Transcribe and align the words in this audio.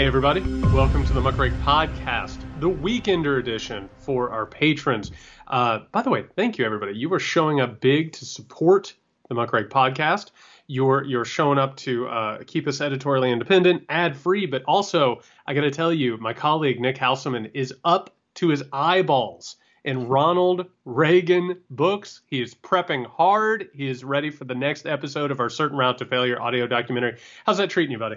Hey, 0.00 0.06
everybody. 0.06 0.40
Welcome 0.40 1.04
to 1.04 1.12
the 1.12 1.20
Muckrake 1.20 1.60
Podcast, 1.60 2.38
the 2.58 2.70
Weekender 2.70 3.38
edition 3.38 3.90
for 3.98 4.30
our 4.30 4.46
patrons. 4.46 5.12
Uh, 5.46 5.80
by 5.92 6.00
the 6.00 6.08
way, 6.08 6.24
thank 6.36 6.56
you, 6.56 6.64
everybody. 6.64 6.94
You 6.94 7.12
are 7.12 7.20
showing 7.20 7.60
up 7.60 7.82
big 7.82 8.12
to 8.12 8.24
support 8.24 8.94
the 9.28 9.34
Muckrake 9.34 9.68
Podcast. 9.68 10.30
You're, 10.66 11.04
you're 11.04 11.26
showing 11.26 11.58
up 11.58 11.76
to 11.76 12.08
uh, 12.08 12.38
keep 12.46 12.66
us 12.66 12.80
editorially 12.80 13.30
independent, 13.30 13.84
ad 13.90 14.16
free, 14.16 14.46
but 14.46 14.62
also, 14.64 15.20
I 15.46 15.52
got 15.52 15.60
to 15.60 15.70
tell 15.70 15.92
you, 15.92 16.16
my 16.16 16.32
colleague 16.32 16.80
Nick 16.80 16.96
Hauselman 16.96 17.50
is 17.52 17.74
up 17.84 18.16
to 18.36 18.48
his 18.48 18.64
eyeballs 18.72 19.56
in 19.84 20.08
Ronald 20.08 20.64
Reagan 20.86 21.60
books. 21.68 22.22
He 22.26 22.40
is 22.40 22.54
prepping 22.54 23.04
hard. 23.04 23.68
He 23.74 23.86
is 23.86 24.02
ready 24.02 24.30
for 24.30 24.46
the 24.46 24.54
next 24.54 24.86
episode 24.86 25.30
of 25.30 25.40
our 25.40 25.50
Certain 25.50 25.76
Route 25.76 25.98
to 25.98 26.06
Failure 26.06 26.40
audio 26.40 26.66
documentary. 26.66 27.18
How's 27.44 27.58
that 27.58 27.68
treating 27.68 27.92
you, 27.92 27.98
buddy? 27.98 28.16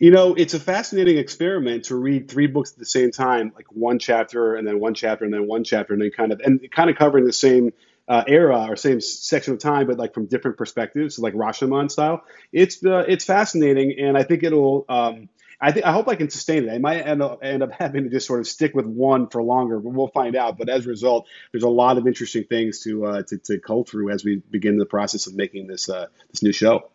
You 0.00 0.10
know, 0.10 0.32
it's 0.34 0.54
a 0.54 0.60
fascinating 0.60 1.18
experiment 1.18 1.84
to 1.84 1.94
read 1.94 2.30
three 2.30 2.46
books 2.46 2.72
at 2.72 2.78
the 2.78 2.86
same 2.86 3.10
time, 3.10 3.52
like 3.54 3.66
one 3.70 3.98
chapter 3.98 4.54
and 4.54 4.66
then 4.66 4.80
one 4.80 4.94
chapter 4.94 5.26
and 5.26 5.32
then 5.32 5.46
one 5.46 5.62
chapter, 5.62 5.92
and 5.92 6.02
then 6.02 6.10
kind 6.10 6.32
of 6.32 6.40
and 6.40 6.70
kind 6.72 6.88
of 6.88 6.96
covering 6.96 7.26
the 7.26 7.34
same 7.34 7.74
uh, 8.08 8.24
era 8.26 8.66
or 8.70 8.76
same 8.76 9.02
section 9.02 9.52
of 9.52 9.60
time, 9.60 9.86
but 9.86 9.98
like 9.98 10.14
from 10.14 10.24
different 10.24 10.56
perspectives, 10.56 11.18
like 11.18 11.34
Rashomon 11.34 11.90
style. 11.90 12.24
It's 12.50 12.82
uh, 12.82 13.04
it's 13.06 13.26
fascinating, 13.26 13.96
and 14.00 14.16
I 14.16 14.22
think 14.22 14.42
it'll. 14.42 14.86
Um, 14.88 15.28
I 15.60 15.72
think 15.72 15.84
I 15.84 15.92
hope 15.92 16.08
I 16.08 16.14
can 16.14 16.30
sustain 16.30 16.66
it. 16.66 16.72
I 16.72 16.78
might 16.78 17.02
end 17.02 17.22
up, 17.22 17.40
end 17.42 17.62
up 17.62 17.70
having 17.78 18.04
to 18.04 18.08
just 18.08 18.26
sort 18.26 18.40
of 18.40 18.46
stick 18.46 18.74
with 18.74 18.86
one 18.86 19.28
for 19.28 19.42
longer, 19.42 19.78
but 19.78 19.90
we'll 19.90 20.08
find 20.08 20.34
out. 20.34 20.56
But 20.56 20.70
as 20.70 20.86
a 20.86 20.88
result, 20.88 21.28
there's 21.52 21.62
a 21.62 21.68
lot 21.68 21.98
of 21.98 22.06
interesting 22.06 22.44
things 22.44 22.80
to 22.84 23.04
uh, 23.04 23.22
to, 23.24 23.36
to 23.36 23.58
cull 23.58 23.84
through 23.84 24.10
as 24.10 24.24
we 24.24 24.36
begin 24.50 24.78
the 24.78 24.86
process 24.86 25.26
of 25.26 25.34
making 25.34 25.66
this 25.66 25.90
uh, 25.90 26.06
this 26.30 26.42
new 26.42 26.52
show. 26.52 26.90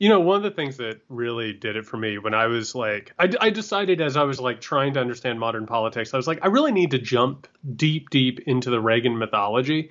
You 0.00 0.08
know, 0.08 0.18
one 0.18 0.38
of 0.38 0.42
the 0.42 0.50
things 0.50 0.78
that 0.78 1.02
really 1.10 1.52
did 1.52 1.76
it 1.76 1.84
for 1.84 1.98
me 1.98 2.16
when 2.16 2.32
I 2.32 2.46
was 2.46 2.74
like, 2.74 3.12
I, 3.18 3.30
I, 3.38 3.50
decided 3.50 4.00
as 4.00 4.16
I 4.16 4.22
was 4.22 4.40
like 4.40 4.62
trying 4.62 4.94
to 4.94 5.00
understand 5.00 5.38
modern 5.38 5.66
politics, 5.66 6.14
I 6.14 6.16
was 6.16 6.26
like, 6.26 6.38
I 6.42 6.46
really 6.48 6.72
need 6.72 6.92
to 6.92 6.98
jump 6.98 7.46
deep, 7.76 8.08
deep 8.08 8.40
into 8.46 8.70
the 8.70 8.80
Reagan 8.80 9.18
mythology. 9.18 9.90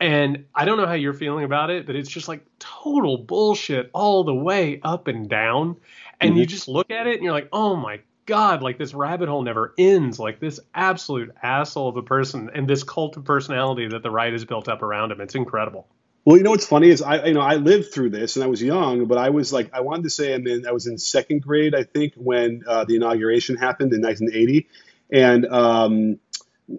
And 0.00 0.46
I 0.54 0.64
don't 0.64 0.78
know 0.78 0.86
how 0.86 0.94
you're 0.94 1.12
feeling 1.12 1.44
about 1.44 1.68
it, 1.68 1.86
but 1.86 1.94
it's 1.94 2.08
just 2.08 2.26
like 2.26 2.42
total 2.58 3.18
bullshit 3.18 3.90
all 3.92 4.24
the 4.24 4.34
way 4.34 4.80
up 4.82 5.08
and 5.08 5.28
down. 5.28 5.76
And 6.22 6.30
mm-hmm. 6.30 6.38
you 6.38 6.46
just 6.46 6.66
look 6.66 6.90
at 6.90 7.06
it 7.06 7.16
and 7.16 7.22
you're 7.22 7.34
like, 7.34 7.50
oh 7.52 7.76
my 7.76 8.00
God, 8.24 8.62
like 8.62 8.78
this 8.78 8.94
rabbit 8.94 9.28
hole 9.28 9.42
never 9.42 9.74
ends. 9.76 10.18
Like 10.18 10.40
this 10.40 10.58
absolute 10.74 11.34
asshole 11.42 11.90
of 11.90 11.96
a 11.98 12.02
person 12.02 12.48
and 12.54 12.66
this 12.66 12.82
cult 12.82 13.18
of 13.18 13.24
personality 13.26 13.88
that 13.88 14.02
the 14.02 14.10
right 14.10 14.32
has 14.32 14.46
built 14.46 14.68
up 14.68 14.80
around 14.80 15.12
him. 15.12 15.20
It's 15.20 15.34
incredible. 15.34 15.86
Well, 16.24 16.36
you 16.36 16.42
know 16.42 16.50
what's 16.50 16.66
funny 16.66 16.90
is 16.90 17.00
I, 17.00 17.24
you 17.26 17.34
know, 17.34 17.40
I 17.40 17.56
lived 17.56 17.92
through 17.92 18.10
this 18.10 18.36
and 18.36 18.44
I 18.44 18.46
was 18.46 18.62
young, 18.62 19.06
but 19.06 19.16
I 19.16 19.30
was 19.30 19.52
like, 19.52 19.72
I 19.72 19.80
wanted 19.80 20.04
to 20.04 20.10
say, 20.10 20.34
I 20.34 20.38
mean, 20.38 20.66
I 20.66 20.72
was 20.72 20.86
in 20.86 20.98
second 20.98 21.42
grade, 21.42 21.74
I 21.74 21.84
think, 21.84 22.14
when 22.14 22.62
uh, 22.66 22.84
the 22.84 22.96
inauguration 22.96 23.56
happened 23.56 23.92
in 23.94 24.02
1980, 24.02 24.68
and 25.10 25.46
um, 25.46 26.18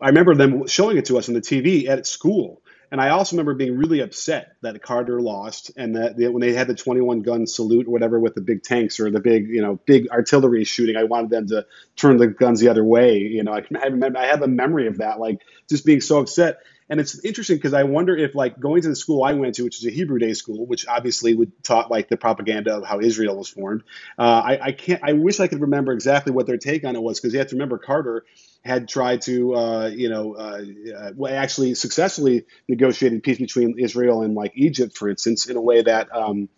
I 0.02 0.08
remember 0.10 0.36
them 0.36 0.68
showing 0.68 0.98
it 0.98 1.06
to 1.06 1.18
us 1.18 1.28
on 1.28 1.34
the 1.34 1.42
TV 1.42 1.88
at 1.88 2.06
school. 2.06 2.62
And 2.92 3.00
I 3.00 3.10
also 3.10 3.36
remember 3.36 3.54
being 3.54 3.78
really 3.78 4.02
upset 4.02 4.58
that 4.62 4.82
Carter 4.84 5.22
lost, 5.22 5.72
and 5.78 5.96
that 5.96 6.18
they, 6.18 6.28
when 6.28 6.42
they 6.42 6.54
had 6.54 6.68
the 6.68 6.76
21 6.76 7.22
gun 7.22 7.48
salute 7.48 7.88
or 7.88 7.92
whatever 7.92 8.20
with 8.20 8.36
the 8.36 8.42
big 8.42 8.64
tanks 8.64 9.00
or 9.00 9.10
the 9.10 9.22
big, 9.22 9.48
you 9.48 9.62
know, 9.62 9.80
big 9.86 10.10
artillery 10.10 10.66
shooting, 10.66 10.98
I 10.98 11.06
wanted 11.06 11.30
them 11.30 11.48
to 11.48 11.66
turn 11.96 12.18
the 12.18 12.28
guns 12.28 12.60
the 12.60 12.68
other 12.68 12.84
way. 12.84 13.20
You 13.20 13.44
know, 13.44 13.54
I, 13.54 13.64
I 13.82 13.86
remember 13.88 14.20
I 14.20 14.26
have 14.28 14.42
a 14.42 14.48
memory 14.48 14.88
of 14.88 14.98
that, 14.98 15.20
like 15.20 15.42
just 15.70 15.86
being 15.86 16.02
so 16.02 16.20
upset. 16.20 16.60
And 16.90 17.00
it's 17.00 17.24
interesting 17.24 17.56
because 17.56 17.74
I 17.74 17.84
wonder 17.84 18.16
if, 18.18 18.36
like, 18.36 18.60
going 18.60 18.82
to 18.82 18.90
the 18.90 18.96
school 18.96 19.24
I 19.24 19.34
went 19.34 19.56
to, 19.56 19.64
which 19.64 19.78
is 19.78 19.86
a 19.86 19.92
Hebrew 19.92 20.20
day 20.20 20.34
school, 20.34 20.66
which 20.66 20.88
obviously 20.88 21.34
would 21.34 21.64
taught 21.64 21.90
like 21.90 22.10
the 22.10 22.18
propaganda 22.18 22.76
of 22.76 22.86
how 22.86 23.00
Israel 23.00 23.38
was 23.38 23.48
formed. 23.48 23.84
Uh, 24.20 24.42
I, 24.44 24.60
I, 24.62 24.72
can't. 24.74 25.02
I 25.04 25.14
wish 25.14 25.40
I 25.40 25.48
could 25.48 25.62
remember 25.62 25.94
exactly 25.94 26.34
what 26.34 26.48
their 26.48 26.58
take 26.58 26.84
on 26.84 26.96
it 26.96 27.02
was 27.02 27.20
because 27.20 27.34
you 27.34 27.40
have 27.40 27.48
to 27.50 27.56
remember 27.56 27.78
Carter 27.78 28.26
had 28.64 28.88
tried 28.88 29.22
to, 29.24 29.56
uh, 29.56 29.88
you 29.88 30.10
know, 30.10 30.36
uh, 30.36 30.62
uh 30.96 31.28
actually 31.28 31.76
successfully 31.76 32.46
negotiated 32.68 33.24
peace 33.24 33.40
between 33.40 33.80
Israel 33.80 34.22
and 34.24 34.36
like 34.36 34.52
Egypt, 34.56 34.98
for 34.98 35.10
instance, 35.10 35.48
in 35.48 35.58
a 35.58 35.62
way 35.62 35.82
that. 35.82 36.14
Um, 36.16 36.50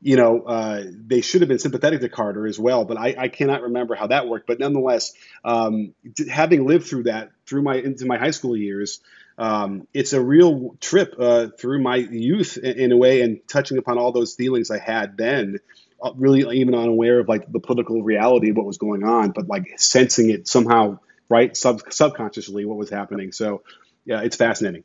you 0.00 0.16
know, 0.16 0.42
uh, 0.42 0.82
they 0.86 1.22
should 1.22 1.40
have 1.40 1.48
been 1.48 1.58
sympathetic 1.58 2.02
to 2.02 2.10
Carter 2.10 2.46
as 2.46 2.58
well, 2.58 2.84
but 2.84 2.98
I, 2.98 3.14
I 3.16 3.28
cannot 3.28 3.62
remember 3.62 3.94
how 3.94 4.08
that 4.08 4.28
worked. 4.28 4.46
But 4.46 4.58
nonetheless, 4.58 5.14
um, 5.42 5.94
having 6.30 6.66
lived 6.66 6.86
through 6.86 7.04
that 7.04 7.30
through 7.46 7.62
my 7.62 7.76
into 7.76 8.04
my 8.04 8.18
high 8.18 8.32
school 8.32 8.54
years, 8.54 9.00
um, 9.36 9.88
it's 9.92 10.12
a 10.12 10.20
real 10.20 10.76
trip 10.80 11.14
uh, 11.18 11.48
through 11.58 11.82
my 11.82 11.96
youth 11.96 12.56
in, 12.56 12.78
in, 12.78 12.92
a 12.92 12.96
way, 12.96 13.22
and 13.22 13.40
touching 13.48 13.78
upon 13.78 13.98
all 13.98 14.12
those 14.12 14.34
feelings 14.34 14.70
I 14.70 14.78
had 14.78 15.16
then. 15.16 15.58
Uh, 16.02 16.12
really, 16.16 16.58
even 16.58 16.74
unaware 16.74 17.20
of 17.20 17.28
like 17.28 17.50
the 17.50 17.60
political 17.60 18.02
reality 18.02 18.50
of 18.50 18.56
what 18.56 18.66
was 18.66 18.78
going 18.78 19.04
on, 19.04 19.30
but 19.30 19.48
like 19.48 19.78
sensing 19.78 20.30
it 20.30 20.46
somehow, 20.46 20.98
right, 21.28 21.56
sub- 21.56 21.90
subconsciously, 21.90 22.64
what 22.64 22.76
was 22.76 22.90
happening. 22.90 23.32
So, 23.32 23.62
yeah, 24.04 24.20
it's 24.20 24.36
fascinating. 24.36 24.84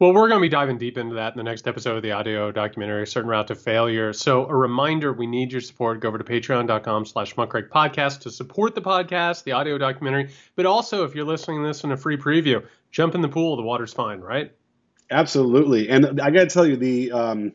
Well, 0.00 0.14
we're 0.14 0.28
going 0.28 0.40
to 0.40 0.42
be 0.42 0.48
diving 0.48 0.78
deep 0.78 0.96
into 0.96 1.16
that 1.16 1.34
in 1.34 1.36
the 1.36 1.42
next 1.42 1.68
episode 1.68 1.96
of 1.96 2.02
the 2.02 2.12
audio 2.12 2.50
documentary, 2.50 3.06
Certain 3.06 3.28
Route 3.28 3.48
to 3.48 3.54
Failure. 3.54 4.14
So 4.14 4.46
a 4.46 4.56
reminder, 4.56 5.12
we 5.12 5.26
need 5.26 5.52
your 5.52 5.60
support. 5.60 6.00
Go 6.00 6.08
over 6.08 6.16
to 6.16 6.24
patreon.com 6.24 7.04
slash 7.04 7.34
podcast 7.34 8.20
to 8.20 8.30
support 8.30 8.74
the 8.74 8.80
podcast, 8.80 9.44
the 9.44 9.52
audio 9.52 9.76
documentary. 9.76 10.30
But 10.56 10.64
also, 10.64 11.04
if 11.04 11.14
you're 11.14 11.26
listening 11.26 11.60
to 11.60 11.68
this 11.68 11.84
in 11.84 11.92
a 11.92 11.98
free 11.98 12.16
preview, 12.16 12.64
jump 12.90 13.14
in 13.14 13.20
the 13.20 13.28
pool. 13.28 13.56
The 13.56 13.62
water's 13.62 13.92
fine, 13.92 14.20
right? 14.20 14.52
Absolutely. 15.10 15.88
And 15.88 16.20
I 16.20 16.30
got 16.30 16.40
to 16.40 16.46
tell 16.46 16.66
you, 16.66 16.76
the, 16.76 17.12
um, 17.12 17.52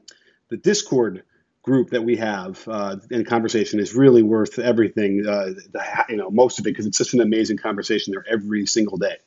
the 0.50 0.58
Discord 0.58 1.24
group 1.64 1.92
that 1.92 2.04
we 2.04 2.18
have 2.18 2.68
uh, 2.68 2.98
in 3.10 3.26
conversation 3.26 3.80
is 3.80 3.96
really 3.96 4.22
worth 4.22 4.60
everything, 4.60 5.26
uh, 5.28 5.46
the, 5.72 6.06
you 6.10 6.18
know, 6.18 6.30
most 6.30 6.60
of 6.60 6.68
it, 6.68 6.70
because 6.72 6.86
it's 6.86 6.98
such 6.98 7.14
an 7.14 7.22
amazing 7.22 7.58
conversation 7.58 8.14
there 8.14 8.26
every 8.30 8.66
single 8.66 8.98
day. 8.98 9.18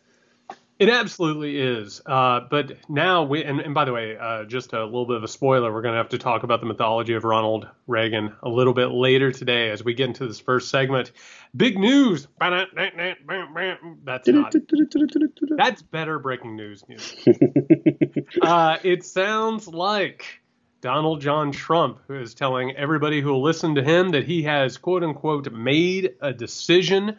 It 0.79 0.89
absolutely 0.89 1.59
is. 1.59 2.01
Uh, 2.07 2.41
but 2.49 2.73
now 2.89 3.25
we, 3.25 3.43
and, 3.43 3.59
and 3.61 3.75
by 3.75 3.85
the 3.85 3.93
way, 3.93 4.17
uh, 4.17 4.45
just 4.45 4.73
a 4.73 4.85
little 4.85 5.07
bit 5.07 5.17
of 5.17 5.25
a 5.25 5.29
spoiler, 5.29 5.73
we're 5.73 5.83
going 5.83 5.95
to 5.95 5.99
have 5.99 6.11
to 6.11 6.19
talk 6.19 6.45
about 6.45 6.61
the 6.61 6.67
mythology 6.67 7.15
of 7.15 7.25
Ronald 7.25 7.67
Reagan 7.89 8.33
a 8.45 8.49
little 8.49 8.75
bit 8.75 8.87
later 8.87 9.33
today 9.33 9.71
as 9.71 9.83
we 9.83 9.95
get 9.95 10.07
into 10.07 10.29
this 10.29 10.39
first 10.39 10.71
segment. 10.71 11.11
Big 11.57 11.77
news. 11.79 12.29
That's 14.05 14.29
not. 14.29 14.53
That's 15.57 15.83
better 15.83 16.21
breaking 16.21 16.55
news 16.55 16.85
news. 16.89 17.13
uh, 18.43 18.79
it 18.85 19.05
sounds 19.05 19.67
like 19.67 20.41
Donald 20.81 21.21
John 21.21 21.51
Trump 21.51 21.99
is 22.09 22.35
telling 22.35 22.77
everybody 22.77 23.21
who 23.21 23.31
will 23.31 23.43
listen 23.43 23.75
to 23.75 23.83
him 23.83 24.11
that 24.11 24.25
he 24.25 24.45
has 24.45 24.79
quote 24.79 25.03
unquote 25.03 25.51
made 25.53 26.15
a 26.21 26.33
decision 26.33 27.17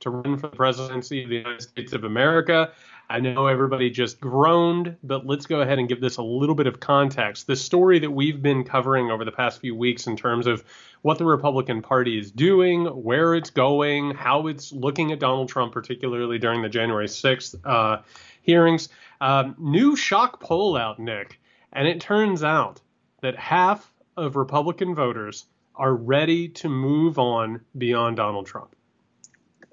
to 0.00 0.10
run 0.10 0.38
for 0.38 0.48
the 0.48 0.56
presidency 0.56 1.22
of 1.22 1.28
the 1.30 1.36
United 1.36 1.62
States 1.62 1.92
of 1.92 2.04
America. 2.04 2.72
I 3.08 3.20
know 3.20 3.46
everybody 3.46 3.88
just 3.90 4.20
groaned, 4.20 4.96
but 5.04 5.24
let's 5.26 5.46
go 5.46 5.60
ahead 5.60 5.78
and 5.78 5.88
give 5.88 6.00
this 6.00 6.16
a 6.16 6.22
little 6.22 6.56
bit 6.56 6.66
of 6.66 6.80
context. 6.80 7.46
The 7.46 7.54
story 7.54 8.00
that 8.00 8.10
we've 8.10 8.42
been 8.42 8.64
covering 8.64 9.10
over 9.10 9.24
the 9.24 9.32
past 9.32 9.60
few 9.60 9.76
weeks 9.76 10.08
in 10.08 10.16
terms 10.16 10.46
of 10.46 10.64
what 11.02 11.18
the 11.18 11.24
Republican 11.24 11.82
Party 11.82 12.18
is 12.18 12.32
doing, 12.32 12.86
where 12.86 13.34
it's 13.34 13.50
going, 13.50 14.10
how 14.10 14.48
it's 14.48 14.72
looking 14.72 15.12
at 15.12 15.20
Donald 15.20 15.48
Trump, 15.48 15.72
particularly 15.72 16.38
during 16.38 16.62
the 16.62 16.68
January 16.68 17.06
6th 17.06 17.54
uh, 17.64 18.02
hearings. 18.42 18.88
Um, 19.20 19.54
new 19.58 19.96
shock 19.96 20.40
poll 20.40 20.76
out, 20.76 20.98
Nick, 20.98 21.40
and 21.72 21.86
it 21.86 22.00
turns 22.00 22.42
out 22.42 22.80
that 23.22 23.36
half 23.36 23.92
of 24.16 24.36
Republican 24.36 24.94
voters 24.94 25.46
are 25.74 25.94
ready 25.94 26.48
to 26.48 26.68
move 26.68 27.18
on 27.18 27.60
beyond 27.76 28.16
Donald 28.16 28.46
Trump. 28.46 28.75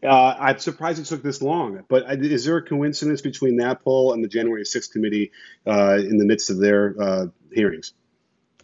Uh, 0.03 0.35
I'm 0.39 0.59
surprised 0.59 0.99
it 0.99 1.05
took 1.05 1.23
this 1.23 1.41
long, 1.41 1.83
but 1.87 2.03
is 2.23 2.45
there 2.45 2.57
a 2.57 2.61
coincidence 2.61 3.21
between 3.21 3.57
that 3.57 3.83
poll 3.83 4.13
and 4.13 4.23
the 4.23 4.27
January 4.27 4.63
6th 4.63 4.91
committee 4.91 5.31
uh, 5.65 5.97
in 5.97 6.17
the 6.17 6.25
midst 6.25 6.49
of 6.49 6.59
their 6.59 6.95
uh, 6.99 7.25
hearings? 7.51 7.93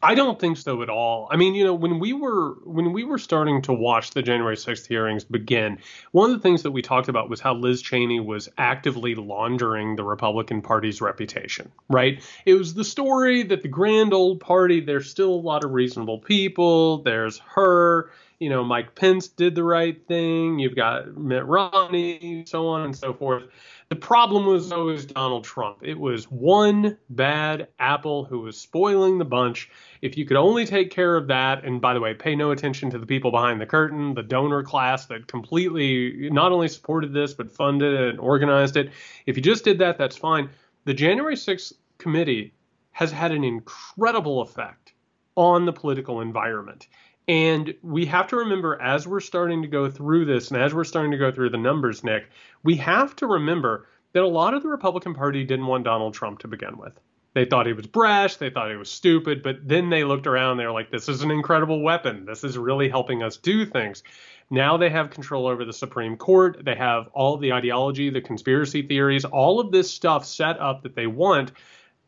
I 0.02 0.16
don't 0.16 0.40
think 0.40 0.58
so 0.58 0.82
at 0.82 0.90
all. 0.90 1.28
I 1.30 1.36
mean, 1.36 1.56
you 1.56 1.66
know, 1.66 1.74
when 1.74 2.00
we 2.00 2.14
were 2.14 2.54
when 2.64 2.94
we 2.94 3.04
were 3.04 3.18
starting 3.18 3.62
to 3.64 3.74
watch 3.74 4.12
the 4.12 4.22
January 4.22 4.56
6th 4.56 4.88
hearings 4.88 5.26
begin, 5.26 5.80
one 6.12 6.32
of 6.32 6.38
the 6.38 6.42
things 6.42 6.64
that 6.64 6.72
we 6.72 6.82
talked 6.82 7.10
about 7.10 7.30
was 7.30 7.42
how 7.42 7.54
Liz 7.54 7.82
Cheney 7.82 8.20
was 8.20 8.48
actively 8.58 9.16
laundering 9.16 9.98
the 9.98 10.04
Republican 10.04 10.62
Party's 10.62 11.02
reputation, 11.02 11.72
right? 11.90 12.24
It 12.46 12.54
was 12.54 12.74
the 12.74 12.86
story 12.86 13.44
that 13.44 13.62
the 13.62 13.68
grand 13.68 14.14
old 14.14 14.40
party, 14.40 14.80
there's 14.80 15.10
still 15.10 15.34
a 15.34 15.36
lot 15.36 15.66
of 15.66 15.72
reasonable 15.72 16.20
people, 16.20 17.04
there's 17.04 17.40
her, 17.40 18.12
you 18.40 18.50
know, 18.50 18.64
Mike 18.64 18.96
Pence 18.96 19.28
did 19.28 19.54
the 19.54 19.64
right 19.64 20.08
thing. 20.08 20.60
You've 20.60 20.76
got 20.76 21.16
Mitt 21.18 21.46
Romney, 21.46 22.46
so 22.48 22.68
on 22.68 22.84
and 22.84 22.96
so 22.96 23.14
forth. 23.14 23.44
The 23.90 23.98
problem 23.98 24.46
was 24.46 24.72
always 24.72 25.06
Donald 25.06 25.44
Trump. 25.44 25.80
It 25.82 26.00
was 26.00 26.26
one 26.26 26.98
bad 27.10 27.68
apple 27.80 28.24
who 28.24 28.40
was 28.40 28.58
spoiling 28.58 29.18
the 29.18 29.26
bunch. 29.26 29.70
If 30.02 30.18
you 30.18 30.26
could 30.26 30.38
only 30.38 30.66
take 30.66 30.92
care 30.92 31.18
of 31.18 31.28
that, 31.28 31.66
and 31.66 31.82
by 31.82 31.94
the 31.94 32.00
way, 32.00 32.14
pay 32.14 32.36
no 32.36 32.52
attention 32.52 32.92
to 32.92 33.00
the 33.00 33.06
people 33.06 33.32
behind 33.32 33.60
the 33.60 33.66
curtain, 33.66 34.14
the 34.14 34.24
donor 34.24 34.64
class 34.64 35.08
that 35.08 35.28
completely 35.28 36.30
not 36.30 36.52
only 36.54 36.70
supported 36.70 37.14
this, 37.14 37.34
but 37.34 37.52
funded 37.52 37.94
it 37.94 38.10
and 38.12 38.20
organized 38.20 38.78
it. 38.78 38.92
If 39.26 39.36
you 39.36 39.44
just 39.44 39.66
did 39.66 39.80
that, 39.80 39.98
that's 39.98 40.16
fine. 40.16 40.50
The 40.86 40.94
January 40.94 41.36
6th 41.36 41.74
committee 41.98 42.54
has 42.92 43.12
had 43.12 43.32
an 43.32 43.44
incredible 43.44 44.42
effect 44.42 44.94
on 45.36 45.66
the 45.66 45.74
political 45.74 46.22
environment. 46.22 46.88
And 47.30 47.76
we 47.84 48.08
have 48.08 48.26
to 48.30 48.38
remember 48.38 48.82
as 48.82 49.08
we're 49.08 49.20
starting 49.20 49.62
to 49.62 49.68
go 49.68 49.88
through 49.88 50.26
this 50.26 50.50
and 50.50 50.60
as 50.60 50.74
we're 50.74 50.84
starting 50.84 51.12
to 51.12 51.18
go 51.18 51.32
through 51.32 51.52
the 51.52 51.58
numbers, 51.58 52.04
Nick, 52.04 52.28
we 52.64 52.76
have 52.78 53.16
to 53.18 53.28
remember 53.28 53.86
that 54.14 54.24
a 54.24 54.28
lot 54.28 54.56
of 54.56 54.64
the 54.64 54.68
Republican 54.68 55.14
Party 55.14 55.44
didn't 55.44 55.68
want 55.68 55.84
Donald 55.84 56.16
Trump 56.16 56.40
to 56.40 56.48
begin 56.48 56.80
with. 56.80 57.00
They 57.36 57.46
thought 57.46 57.68
he 57.68 57.74
was 57.74 57.86
brash, 57.86 58.38
they 58.38 58.50
thought 58.50 58.72
he 58.72 58.78
was 58.78 58.90
stupid, 58.90 59.44
but 59.44 59.58
then 59.62 59.92
they 59.92 60.04
looked 60.04 60.26
around, 60.26 60.58
they 60.58 60.66
were 60.66 60.72
like, 60.72 60.90
this 60.90 61.08
is 61.08 61.22
an 61.22 61.30
incredible 61.30 61.84
weapon. 61.84 62.26
This 62.26 62.44
is 62.44 62.58
really 62.58 62.90
helping 62.90 63.22
us 63.22 63.38
do 63.38 63.64
things. 63.64 64.02
Now 64.50 64.78
they 64.78 64.90
have 64.90 65.12
control 65.12 65.46
over 65.46 65.66
the 65.66 65.72
Supreme 65.72 66.18
Court. 66.18 66.66
They 66.66 66.74
have 66.78 67.10
all 67.14 67.38
the 67.38 67.54
ideology, 67.54 68.10
the 68.10 68.22
conspiracy 68.22 68.82
theories, 68.82 69.24
all 69.24 69.60
of 69.60 69.72
this 69.72 69.92
stuff 69.92 70.26
set 70.26 70.60
up 70.60 70.82
that 70.82 70.96
they 70.96 71.06
want. 71.06 71.52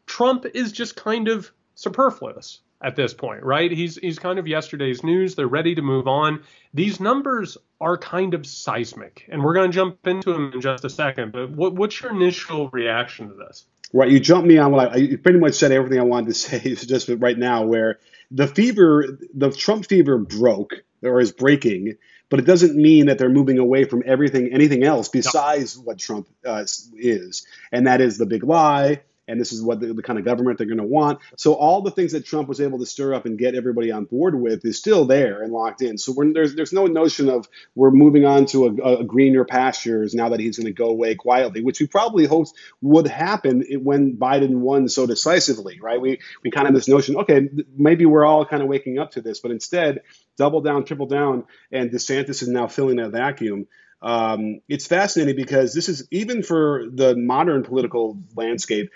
Trump 0.07 0.47
is 0.55 0.71
just 0.71 0.95
kind 0.95 1.27
of 1.27 1.51
superfluous 1.75 2.61
at 2.83 2.95
this 2.95 3.13
point, 3.13 3.43
right? 3.43 3.71
He's 3.71 3.95
he's 3.95 4.19
kind 4.19 4.39
of 4.39 4.47
yesterday's 4.47 5.03
news. 5.03 5.35
They're 5.35 5.47
ready 5.47 5.75
to 5.75 5.81
move 5.81 6.07
on. 6.07 6.43
These 6.73 6.99
numbers 6.99 7.57
are 7.79 7.97
kind 7.97 8.33
of 8.33 8.45
seismic, 8.45 9.25
and 9.29 9.43
we're 9.43 9.53
going 9.53 9.71
to 9.71 9.75
jump 9.75 10.05
into 10.07 10.33
them 10.33 10.51
in 10.53 10.61
just 10.61 10.85
a 10.85 10.89
second. 10.89 11.31
But 11.31 11.51
what, 11.51 11.73
what's 11.73 12.01
your 12.01 12.11
initial 12.11 12.69
reaction 12.69 13.29
to 13.29 13.35
this? 13.35 13.65
Right, 13.93 14.09
you 14.09 14.19
jumped 14.19 14.47
me 14.47 14.57
on 14.57 14.71
what 14.71 14.93
I, 14.93 14.95
you 14.97 15.17
pretty 15.17 15.39
much 15.39 15.55
said 15.55 15.71
everything 15.71 15.99
I 15.99 16.03
wanted 16.03 16.27
to 16.27 16.33
say 16.33 16.75
just 16.75 17.09
right 17.09 17.37
now. 17.37 17.65
Where 17.65 17.99
the 18.31 18.47
fever, 18.47 19.19
the 19.33 19.51
Trump 19.51 19.85
fever 19.85 20.17
broke 20.17 20.73
or 21.03 21.19
is 21.19 21.31
breaking, 21.31 21.97
but 22.29 22.39
it 22.39 22.45
doesn't 22.45 22.75
mean 22.75 23.07
that 23.07 23.17
they're 23.17 23.29
moving 23.29 23.59
away 23.59 23.83
from 23.83 24.03
everything, 24.05 24.53
anything 24.53 24.83
else 24.83 25.09
besides 25.09 25.77
no. 25.77 25.83
what 25.83 25.97
Trump 25.99 26.27
uh, 26.45 26.63
is, 26.95 27.45
and 27.71 27.87
that 27.87 28.01
is 28.01 28.17
the 28.17 28.25
big 28.25 28.43
lie 28.43 29.01
and 29.31 29.39
this 29.39 29.53
is 29.53 29.63
what 29.63 29.79
the, 29.79 29.93
the 29.93 30.03
kind 30.03 30.19
of 30.19 30.25
government 30.25 30.57
they're 30.57 30.67
going 30.67 30.77
to 30.77 30.83
want. 30.83 31.19
So 31.37 31.53
all 31.53 31.81
the 31.81 31.89
things 31.89 32.11
that 32.11 32.25
Trump 32.25 32.49
was 32.49 32.59
able 32.59 32.79
to 32.79 32.85
stir 32.85 33.13
up 33.13 33.25
and 33.25 33.37
get 33.37 33.55
everybody 33.55 33.91
on 33.91 34.03
board 34.03 34.39
with 34.39 34.65
is 34.65 34.77
still 34.77 35.05
there 35.05 35.41
and 35.41 35.53
locked 35.53 35.81
in. 35.81 35.97
So 35.97 36.13
there's 36.33 36.53
there's 36.53 36.73
no 36.73 36.85
notion 36.85 37.29
of 37.29 37.47
we're 37.73 37.91
moving 37.91 38.25
on 38.25 38.45
to 38.47 38.65
a, 38.65 38.99
a 38.99 39.03
greener 39.05 39.45
pastures 39.45 40.13
now 40.13 40.29
that 40.29 40.41
he's 40.41 40.57
going 40.57 40.67
to 40.67 40.73
go 40.73 40.89
away 40.89 41.15
quietly, 41.15 41.63
which 41.63 41.79
we 41.79 41.87
probably 41.87 42.25
hoped 42.25 42.51
would 42.81 43.07
happen 43.07 43.63
when 43.81 44.17
Biden 44.17 44.57
won 44.57 44.89
so 44.89 45.07
decisively, 45.07 45.79
right? 45.81 46.01
We 46.01 46.19
we 46.43 46.51
kind 46.51 46.67
of 46.67 46.73
this 46.73 46.89
notion, 46.89 47.15
okay, 47.17 47.49
maybe 47.77 48.05
we're 48.05 48.25
all 48.25 48.45
kind 48.45 48.61
of 48.61 48.67
waking 48.67 48.99
up 48.99 49.11
to 49.11 49.21
this, 49.21 49.39
but 49.39 49.51
instead 49.51 50.01
double 50.37 50.61
down, 50.61 50.83
triple 50.83 51.05
down, 51.05 51.45
and 51.71 51.91
DeSantis 51.91 52.41
is 52.41 52.47
now 52.47 52.67
filling 52.67 52.97
that 52.97 53.11
vacuum. 53.11 53.67
Um, 54.01 54.61
it's 54.67 54.87
fascinating 54.87 55.35
because 55.35 55.73
this 55.73 55.87
is 55.87 56.07
even 56.09 56.41
for 56.41 56.85
the 56.91 57.15
modern 57.15 57.63
political 57.63 58.17
landscape, 58.35 58.89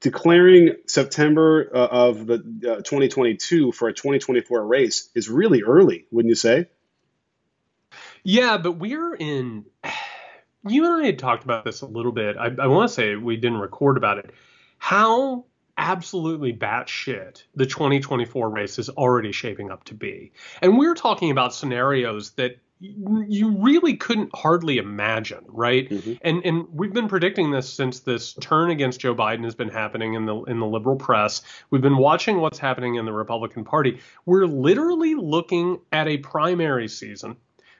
declaring 0.00 0.76
September 0.86 1.68
uh, 1.74 1.86
of 1.86 2.26
the 2.26 2.34
uh, 2.34 2.76
2022 2.76 3.72
for 3.72 3.88
a 3.88 3.92
2024 3.92 4.64
race 4.64 5.10
is 5.14 5.28
really 5.28 5.62
early, 5.62 6.06
wouldn't 6.12 6.28
you 6.28 6.36
say? 6.36 6.68
Yeah, 8.22 8.58
but 8.58 8.72
we're 8.72 9.14
in. 9.14 9.66
You 10.68 10.84
and 10.84 11.00
I 11.00 11.06
had 11.06 11.20
talked 11.20 11.44
about 11.44 11.64
this 11.64 11.82
a 11.82 11.86
little 11.86 12.10
bit. 12.10 12.36
I, 12.36 12.46
I 12.46 12.66
want 12.66 12.88
to 12.88 12.92
say 12.92 13.14
we 13.14 13.36
didn't 13.36 13.58
record 13.58 13.96
about 13.96 14.18
it. 14.18 14.32
How 14.78 15.44
absolutely 15.78 16.52
batshit 16.52 17.44
the 17.54 17.66
2024 17.66 18.50
race 18.50 18.78
is 18.80 18.88
already 18.88 19.30
shaping 19.30 19.70
up 19.70 19.84
to 19.84 19.94
be. 19.94 20.32
And 20.60 20.76
we're 20.76 20.96
talking 20.96 21.30
about 21.30 21.54
scenarios 21.54 22.32
that 22.32 22.58
you 22.78 23.56
really 23.58 23.96
couldn't 23.96 24.30
hardly 24.34 24.78
imagine, 24.78 25.44
right? 25.48 25.88
Mm-hmm. 25.88 26.12
And 26.22 26.44
and 26.44 26.66
we've 26.72 26.92
been 26.92 27.08
predicting 27.08 27.50
this 27.50 27.72
since 27.72 28.00
this 28.00 28.34
turn 28.34 28.70
against 28.70 29.00
Joe 29.00 29.14
Biden 29.14 29.44
has 29.44 29.54
been 29.54 29.70
happening 29.70 30.14
in 30.14 30.26
the 30.26 30.42
in 30.42 30.58
the 30.58 30.66
liberal 30.66 30.96
press. 30.96 31.42
We've 31.70 31.82
been 31.82 31.96
watching 31.96 32.40
what's 32.40 32.58
happening 32.58 32.96
in 32.96 33.06
the 33.06 33.12
Republican 33.12 33.64
Party. 33.64 34.00
We're 34.26 34.46
literally 34.46 35.14
looking 35.14 35.80
at 35.90 36.06
a 36.06 36.18
primary 36.18 36.88
season 36.88 37.36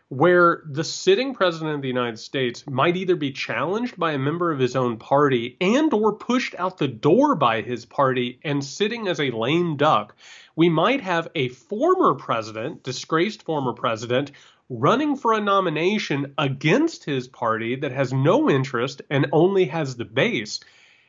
where 0.09 0.63
the 0.71 0.85
sitting 0.85 1.35
president 1.35 1.75
of 1.75 1.83
the 1.83 1.89
United 1.89 2.19
States 2.19 2.65
might 2.69 2.97
either 2.97 3.17
be 3.17 3.33
challenged 3.33 3.99
by 3.99 4.13
a 4.13 4.19
member 4.19 4.53
of 4.53 4.59
his 4.59 4.77
own 4.77 4.97
party 4.97 5.57
and 5.61 5.93
or 5.93 6.13
pushed 6.13 6.55
out 6.59 6.79
the 6.79 6.87
door 6.87 7.35
by 7.35 7.61
his 7.61 7.85
party 7.85 8.39
and 8.45 8.65
sitting 8.65 9.09
as 9.09 9.19
a 9.19 9.33
lame 9.33 9.77
duck. 9.77 10.15
We 10.55 10.69
might 10.69 11.01
have 11.01 11.29
a 11.35 11.49
former 11.49 12.15
president, 12.15 12.85
disgraced 12.85 13.43
former 13.43 13.73
president, 13.73 14.31
running 14.69 15.17
for 15.17 15.33
a 15.33 15.41
nomination 15.41 16.35
against 16.39 17.05
his 17.05 17.29
party 17.29 17.77
that 17.77 17.93
has 17.93 18.13
no 18.13 18.51
interest 18.51 19.03
and 19.11 19.27
only 19.33 19.67
has 19.67 19.97
the 19.97 20.05
base. 20.05 20.61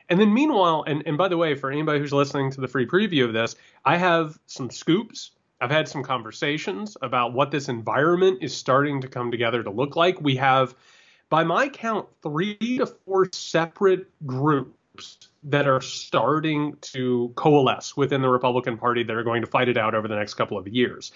And 0.08 0.18
then, 0.18 0.32
meanwhile, 0.32 0.84
and, 0.86 1.02
and 1.06 1.18
by 1.18 1.28
the 1.28 1.36
way, 1.36 1.54
for 1.54 1.70
anybody 1.70 1.98
who's 1.98 2.12
listening 2.12 2.50
to 2.52 2.60
the 2.60 2.68
free 2.68 2.86
preview 2.86 3.24
of 3.24 3.32
this, 3.32 3.56
I 3.84 3.96
have 3.96 4.38
some 4.46 4.70
scoops. 4.70 5.32
I've 5.60 5.70
had 5.70 5.88
some 5.88 6.04
conversations 6.04 6.96
about 7.02 7.32
what 7.32 7.50
this 7.50 7.68
environment 7.68 8.38
is 8.42 8.56
starting 8.56 9.00
to 9.00 9.08
come 9.08 9.30
together 9.30 9.62
to 9.62 9.70
look 9.70 9.96
like. 9.96 10.20
We 10.20 10.36
have, 10.36 10.74
by 11.28 11.44
my 11.44 11.68
count, 11.68 12.08
three 12.22 12.56
to 12.78 12.86
four 12.86 13.28
separate 13.32 14.06
groups 14.98 15.28
that 15.44 15.68
are 15.68 15.80
starting 15.80 16.76
to 16.80 17.32
coalesce 17.36 17.96
within 17.96 18.20
the 18.20 18.28
Republican 18.28 18.76
Party 18.76 19.04
that 19.04 19.14
are 19.14 19.22
going 19.22 19.42
to 19.42 19.46
fight 19.46 19.68
it 19.68 19.76
out 19.76 19.94
over 19.94 20.08
the 20.08 20.16
next 20.16 20.34
couple 20.34 20.58
of 20.58 20.66
years. 20.66 21.12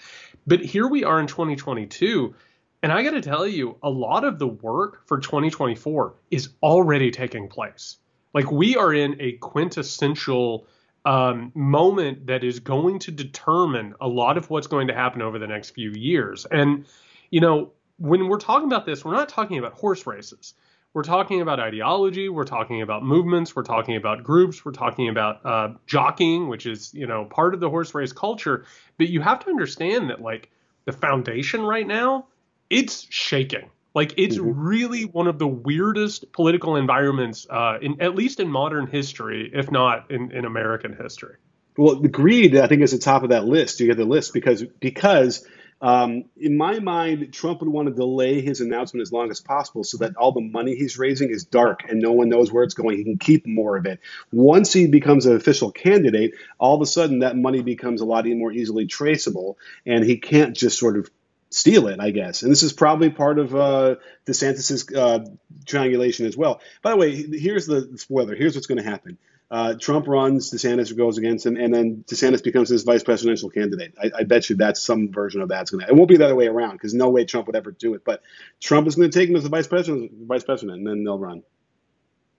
But 0.47 0.61
here 0.61 0.87
we 0.87 1.03
are 1.03 1.19
in 1.19 1.27
2022. 1.27 2.33
And 2.81 2.91
I 2.91 3.03
got 3.03 3.11
to 3.11 3.21
tell 3.21 3.45
you, 3.45 3.77
a 3.83 3.89
lot 3.89 4.23
of 4.23 4.39
the 4.39 4.47
work 4.47 5.05
for 5.07 5.19
2024 5.19 6.13
is 6.31 6.49
already 6.61 7.11
taking 7.11 7.49
place. 7.49 7.97
Like 8.33 8.49
we 8.51 8.77
are 8.77 8.93
in 8.93 9.17
a 9.19 9.33
quintessential 9.33 10.65
um, 11.05 11.51
moment 11.53 12.27
that 12.27 12.45
is 12.45 12.61
going 12.61 12.99
to 12.99 13.11
determine 13.11 13.93
a 13.99 14.07
lot 14.07 14.37
of 14.37 14.49
what's 14.49 14.67
going 14.67 14.87
to 14.87 14.93
happen 14.93 15.21
over 15.21 15.37
the 15.37 15.47
next 15.47 15.71
few 15.71 15.91
years. 15.91 16.45
And, 16.45 16.85
you 17.29 17.41
know, 17.41 17.73
when 17.97 18.27
we're 18.29 18.39
talking 18.39 18.67
about 18.67 18.85
this, 18.85 19.03
we're 19.03 19.13
not 19.13 19.27
talking 19.27 19.59
about 19.59 19.73
horse 19.73 20.07
races 20.07 20.53
we're 20.93 21.03
talking 21.03 21.41
about 21.41 21.59
ideology, 21.59 22.29
we're 22.29 22.43
talking 22.43 22.81
about 22.81 23.03
movements, 23.03 23.55
we're 23.55 23.63
talking 23.63 23.95
about 23.95 24.23
groups, 24.23 24.63
we're 24.63 24.71
talking 24.71 25.09
about 25.09 25.45
uh, 25.45 25.69
jockeying, 25.87 26.47
which 26.47 26.65
is 26.65 26.93
you 26.93 27.07
know 27.07 27.25
part 27.25 27.53
of 27.53 27.59
the 27.59 27.69
horse 27.69 27.93
race 27.95 28.13
culture. 28.13 28.65
But 28.97 29.09
you 29.09 29.21
have 29.21 29.39
to 29.41 29.49
understand 29.49 30.09
that 30.09 30.21
like 30.21 30.49
the 30.85 30.91
foundation 30.91 31.61
right 31.61 31.87
now, 31.87 32.27
it's 32.69 33.07
shaking. 33.09 33.69
Like 33.95 34.13
it's 34.17 34.37
mm-hmm. 34.37 34.59
really 34.59 35.05
one 35.05 35.27
of 35.27 35.37
the 35.37 35.47
weirdest 35.47 36.31
political 36.31 36.75
environments, 36.75 37.45
uh, 37.49 37.77
in 37.81 38.01
at 38.01 38.15
least 38.15 38.39
in 38.39 38.49
modern 38.49 38.87
history, 38.87 39.51
if 39.53 39.71
not 39.71 40.09
in, 40.09 40.31
in 40.31 40.45
American 40.45 40.95
history. 40.95 41.35
Well, 41.77 41.95
the 41.95 42.07
greed, 42.07 42.55
I 42.55 42.67
think, 42.67 42.81
is 42.81 42.91
the 42.91 42.99
top 42.99 43.23
of 43.23 43.29
that 43.29 43.45
list. 43.45 43.79
You 43.79 43.87
get 43.87 43.97
the 43.97 44.05
list 44.05 44.33
because 44.33 44.63
because 44.79 45.45
um, 45.83 46.23
in 46.37 46.55
my 46.55 46.79
mind, 46.79 47.33
Trump 47.33 47.59
would 47.59 47.67
want 47.67 47.89
to 47.89 47.93
delay 47.93 48.39
his 48.39 48.61
announcement 48.61 49.01
as 49.01 49.11
long 49.11 49.29
as 49.31 49.41
possible 49.41 49.83
so 49.83 49.97
that 49.97 50.15
all 50.15 50.31
the 50.31 50.39
money 50.39 50.75
he's 50.75 50.97
raising 50.97 51.29
is 51.29 51.43
dark 51.43 51.81
and 51.89 52.01
no 52.01 52.13
one 52.13 52.29
knows 52.29 52.53
where 52.53 52.63
it's 52.63 52.73
going. 52.73 52.97
He 52.97 53.03
can 53.03 53.17
keep 53.17 53.45
more 53.45 53.75
of 53.75 53.85
it. 53.85 53.99
Once 54.31 54.71
he 54.71 54.87
becomes 54.87 55.25
an 55.25 55.35
official 55.35 55.71
candidate, 55.71 56.35
all 56.57 56.73
of 56.73 56.81
a 56.81 56.85
sudden 56.85 57.19
that 57.19 57.35
money 57.35 57.61
becomes 57.61 57.99
a 57.99 58.05
lot 58.05 58.25
more 58.25 58.53
easily 58.53 58.85
traceable, 58.85 59.57
and 59.85 60.05
he 60.05 60.15
can't 60.15 60.55
just 60.55 60.79
sort 60.79 60.97
of 60.97 61.11
steal 61.49 61.87
it, 61.89 61.99
I 61.99 62.11
guess. 62.11 62.43
And 62.43 62.51
this 62.51 62.63
is 62.63 62.71
probably 62.71 63.09
part 63.09 63.37
of 63.37 63.53
uh, 63.53 63.95
DeSantis's 64.25 64.89
uh, 64.95 65.25
triangulation 65.65 66.25
as 66.27 66.37
well. 66.37 66.61
By 66.81 66.91
the 66.91 66.97
way, 66.97 67.13
here's 67.13 67.65
the 67.65 67.97
spoiler. 67.97 68.35
Here's 68.35 68.55
what's 68.55 68.67
going 68.67 68.81
to 68.81 68.89
happen. 68.89 69.17
Uh, 69.53 69.75
Trump 69.75 70.07
runs, 70.07 70.49
DeSantis 70.49 70.97
goes 70.97 71.19
against 71.19 71.45
him, 71.45 71.57
and 71.57 71.71
then 71.71 72.03
DeSantis 72.07 72.43
becomes 72.43 72.69
his 72.69 72.81
vice 72.81 73.03
presidential 73.03 73.51
candidate. 73.51 73.93
I, 74.01 74.09
I 74.21 74.23
bet 74.23 74.49
you 74.49 74.55
that's 74.55 74.81
some 74.81 75.11
version 75.11 75.41
of 75.41 75.49
that's 75.49 75.69
going 75.69 75.85
to. 75.85 75.91
It 75.91 75.95
won't 75.95 76.09
be 76.09 76.17
the 76.17 76.25
other 76.25 76.35
way 76.35 76.47
around 76.47 76.71
because 76.71 76.95
no 76.95 77.11
way 77.11 77.23
Trump 77.23 77.45
would 77.45 77.55
ever 77.55 77.71
do 77.71 77.93
it. 77.93 78.03
But 78.03 78.23
Trump 78.59 78.87
is 78.87 78.95
going 78.95 79.11
to 79.11 79.19
take 79.19 79.29
him 79.29 79.35
as 79.35 79.43
the 79.43 79.49
vice 79.49 79.67
president, 79.67 80.11
vice 80.27 80.43
president, 80.43 80.79
and 80.79 80.87
then 80.87 81.03
they'll 81.03 81.19
run. 81.19 81.43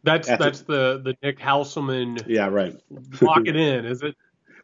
That's 0.03 0.29
After, 0.29 0.45
that's 0.45 0.63
the 0.63 1.01
the 1.05 1.17
Nick 1.23 1.39
Hauselman. 1.39 2.25
Yeah, 2.27 2.49
right. 2.49 2.75
lock 3.23 3.47
it 3.47 3.55
in, 3.55 3.85
is 3.85 4.03
it? 4.03 4.17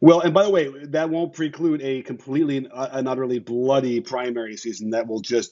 Well, 0.03 0.21
and 0.21 0.33
by 0.33 0.43
the 0.43 0.49
way, 0.49 0.67
that 0.85 1.11
won't 1.11 1.33
preclude 1.33 1.83
a 1.83 2.01
completely 2.01 2.57
and 2.57 3.07
utterly 3.07 3.37
bloody 3.37 4.01
primary 4.01 4.57
season 4.57 4.89
that 4.89 5.07
will 5.07 5.21
just 5.21 5.51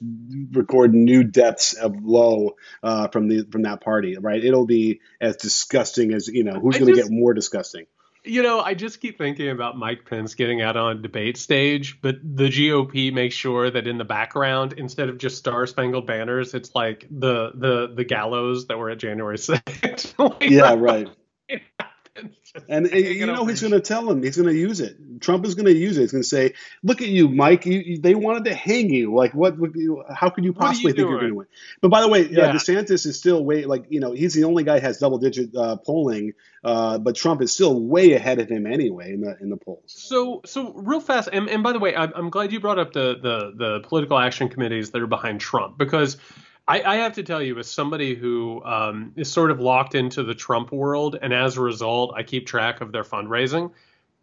record 0.52 0.96
new 0.96 1.24
depths 1.24 1.74
of 1.74 2.04
low 2.04 2.56
uh, 2.82 3.10
from 3.10 3.28
the 3.28 3.46
from 3.52 3.62
that 3.62 3.82
party. 3.82 4.18
Right? 4.18 4.44
It'll 4.44 4.66
be 4.66 5.02
as 5.22 5.38
disgusting 5.38 6.14
as 6.14 6.28
you 6.28 6.44
know. 6.44 6.60
Who's 6.60 6.80
going 6.80 6.94
to 6.94 7.00
get 7.00 7.12
more 7.12 7.36
disgusting? 7.36 7.86
You 8.26 8.44
know, 8.44 8.60
I 8.60 8.74
just 8.74 9.00
keep 9.00 9.18
thinking 9.18 9.50
about 9.50 9.78
Mike 9.78 10.06
Pence 10.06 10.36
getting 10.36 10.62
out 10.62 10.76
on 10.76 11.02
debate 11.02 11.38
stage, 11.38 12.02
but 12.02 12.18
the 12.22 12.50
GOP 12.50 13.14
makes 13.14 13.34
sure 13.34 13.70
that 13.72 13.88
in 13.88 13.98
the 13.98 14.04
background, 14.04 14.74
instead 14.74 15.08
of 15.08 15.18
just 15.20 15.38
Star 15.38 15.66
Spangled 15.68 16.06
Banners, 16.06 16.54
it's 16.54 16.76
like 16.76 17.08
the 17.10 17.52
the 17.54 17.94
the 17.96 18.04
gallows 18.04 18.68
that 18.68 18.80
were 18.80 18.90
at 18.90 18.98
January 18.98 19.38
6th. 19.38 20.18
like, 20.18 20.50
yeah, 20.50 20.74
right. 20.76 21.08
and, 22.70 22.90
you 22.92 23.26
know 23.26 23.46
he's 23.46 23.62
going 23.62 23.74
to 23.74 23.80
tell 23.80 24.10
him 24.10 24.24
he's 24.24 24.38
going 24.38 24.50
to 24.50 24.56
use 24.56 24.80
it. 24.80 24.98
Trump 25.22 25.46
is 25.46 25.56
going 25.56 25.66
to 25.66 25.76
use 25.76 25.98
it. 25.98 26.02
He's 26.02 26.12
going 26.12 26.24
to 26.24 26.28
say, 26.28 26.54
"Look 26.84 27.02
at 27.02 27.08
you, 27.08 27.28
Mike. 27.28 27.66
You, 27.66 27.80
you, 27.80 27.98
they 28.00 28.16
wanted 28.16 28.46
to 28.46 28.54
hang 28.54 28.90
you. 28.90 29.14
Like, 29.14 29.34
what? 29.34 29.58
what 29.60 29.72
how 30.14 30.30
could 30.30 30.44
you 30.44 30.54
possibly 30.54 30.92
you 30.92 30.96
think 30.96 30.98
doing? 30.98 31.10
you're 31.10 31.20
going 31.20 31.32
to 31.32 31.36
win?" 31.36 31.48
But 31.82 31.92
by 31.92 32.02
the 32.02 32.08
way, 32.08 32.26
uh, 32.26 32.30
yeah. 32.30 32.44
uh, 32.46 32.54
DeSantis 32.54 33.06
is 33.06 33.18
still 33.20 33.44
way 33.44 33.66
like 33.66 33.86
you 33.90 34.00
know 34.00 34.14
he's 34.14 34.34
the 34.34 34.46
only 34.46 34.64
guy 34.64 34.80
has 34.80 34.98
double 34.98 35.20
digit 35.20 35.56
uh, 35.56 35.76
polling, 35.78 36.34
uh, 36.64 36.98
but 36.98 37.16
Trump 37.16 37.42
is 37.42 37.54
still 37.54 37.80
way 37.80 38.14
ahead 38.14 38.40
of 38.40 38.50
him 38.50 38.66
anyway 38.66 39.14
in 39.14 39.22
the 39.22 39.38
in 39.40 39.50
the 39.50 39.58
polls. 39.58 39.84
So 39.88 40.42
so 40.46 40.74
real 40.74 41.02
fast, 41.02 41.30
and, 41.32 41.50
and 41.50 41.64
by 41.64 41.74
the 41.74 41.80
way, 41.80 41.96
I'm, 41.96 42.12
I'm 42.16 42.30
glad 42.30 42.52
you 42.52 42.60
brought 42.60 42.80
up 42.80 42.94
the 42.94 43.18
the 43.22 43.54
the 43.56 43.80
political 43.82 44.18
action 44.18 44.50
committees 44.50 44.92
that 44.92 45.02
are 45.02 45.08
behind 45.08 45.40
Trump 45.40 45.78
because 45.78 46.18
I, 46.70 46.84
I, 46.84 46.96
have 46.98 47.14
to 47.14 47.24
tell 47.24 47.42
you, 47.42 47.58
as 47.58 47.68
somebody 47.68 48.14
who 48.14 48.64
um, 48.64 49.14
is 49.16 49.32
sort 49.32 49.50
of 49.50 49.60
locked 49.60 49.96
into 49.96 50.24
the 50.24 50.36
Trump 50.36 50.72
world, 50.72 51.18
and 51.20 51.34
as 51.34 51.58
a 51.58 51.62
result, 51.62 52.14
I 52.16 52.22
keep 52.22 52.46
track 52.46 52.80
of 52.82 52.92
their 52.92 53.04
fundraising. 53.04 53.72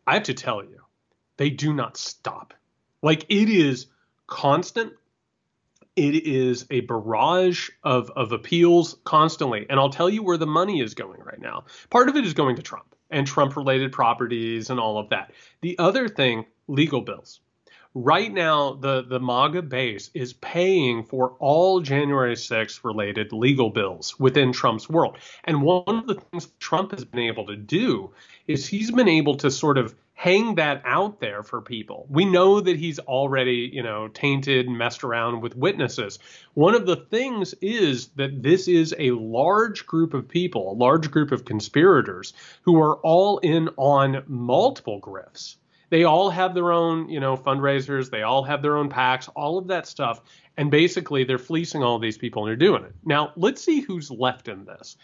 I 0.07 0.15
have 0.15 0.23
to 0.25 0.35
tell 0.35 0.63
you, 0.63 0.83
they 1.39 1.51
do 1.51 1.75
not 1.75 1.97
stop. 1.97 2.55
Like 3.03 3.25
it 3.29 3.49
is 3.49 3.87
constant. 4.29 4.93
It 5.97 6.27
is 6.27 6.67
a 6.71 6.81
barrage 6.81 7.71
of, 7.83 8.11
of 8.15 8.31
appeals 8.31 8.97
constantly. 9.03 9.67
And 9.69 9.81
I'll 9.81 9.91
tell 9.91 10.09
you 10.09 10.23
where 10.23 10.37
the 10.37 10.47
money 10.47 10.81
is 10.81 10.95
going 10.95 11.21
right 11.23 11.41
now. 11.41 11.65
Part 11.91 12.09
of 12.09 12.15
it 12.15 12.25
is 12.25 12.35
going 12.35 12.57
to 12.57 12.63
Trump 12.63 12.95
and 13.11 13.27
Trump 13.27 13.57
related 13.57 13.91
properties 13.91 14.71
and 14.71 14.79
all 14.79 14.99
of 14.99 15.09
that. 15.09 15.33
The 15.63 15.77
other 15.79 16.09
thing, 16.09 16.47
legal 16.69 17.01
bills 17.01 17.41
right 17.97 18.31
now 18.31 18.75
the 18.75 19.03
the 19.03 19.19
MAGA 19.19 19.63
base 19.63 20.11
is 20.13 20.35
paying 20.35 21.03
for 21.03 21.31
all 21.39 21.81
January 21.81 22.35
6th 22.35 22.85
related 22.85 23.33
legal 23.33 23.71
bills 23.71 24.21
within 24.21 24.53
Trump's 24.53 24.87
world. 24.87 25.17
And 25.45 25.63
one 25.63 25.83
of 25.89 26.07
the 26.07 26.17
things 26.17 26.49
Trump 26.61 26.91
has 26.91 27.07
been 27.07 27.21
able 27.21 27.47
to 27.47 27.57
do 27.57 28.13
is 28.47 28.67
he's 28.67 28.91
been 28.91 29.09
able 29.09 29.37
to 29.37 29.51
sort 29.51 29.79
of 29.79 29.95
hang 30.13 30.57
that 30.57 30.83
out 30.85 31.21
there 31.21 31.43
for 31.43 31.63
people. 31.63 32.07
We 32.11 32.27
know 32.27 32.61
that 32.61 32.77
he's 32.77 32.99
already, 32.99 33.71
you 33.73 33.83
know, 33.83 34.09
tainted 34.09 34.67
and 34.67 34.77
messed 34.77 35.03
around 35.03 35.41
with 35.41 35.57
witnesses. 35.57 36.19
One 36.53 36.75
of 36.75 36.85
the 36.85 36.97
things 36.97 37.55
is 37.63 38.09
that 38.17 38.43
this 38.43 38.69
is 38.69 38.95
a 38.99 39.13
large 39.13 39.87
group 39.87 40.13
of 40.13 40.29
people, 40.29 40.73
a 40.73 40.77
large 40.77 41.11
group 41.11 41.33
of 41.33 41.47
conspirators 41.47 42.35
who 42.63 42.79
are 42.79 42.97
all 42.97 43.39
in 43.39 43.71
on 43.79 44.23
multiple 44.27 45.01
grifts 45.01 45.57
they 45.89 46.05
all 46.05 46.31
have 46.31 46.55
their 46.55 46.73
own, 46.73 47.09
you 47.09 47.21
know, 47.21 47.37
fundraisers. 47.37 48.11
They 48.11 48.23
all 48.23 48.43
have 48.43 48.63
their 48.63 48.77
own 48.77 48.91
PACs, 48.91 49.29
all 49.37 49.59
of 49.59 49.69
that 49.69 49.87
stuff. 49.87 50.21
And 50.57 50.71
basically, 50.71 51.25
they're 51.25 51.39
fleecing 51.39 51.83
all 51.83 51.99
these 51.99 52.19
people 52.19 52.43
and 52.43 52.49
they're 52.49 52.57
doing 52.57 52.85
it. 52.85 52.95
Now, 53.05 53.33
let's 53.37 53.63
see 53.63 53.81
who's 53.81 54.11
left 54.11 54.49
in 54.49 54.65
this. 54.65 54.97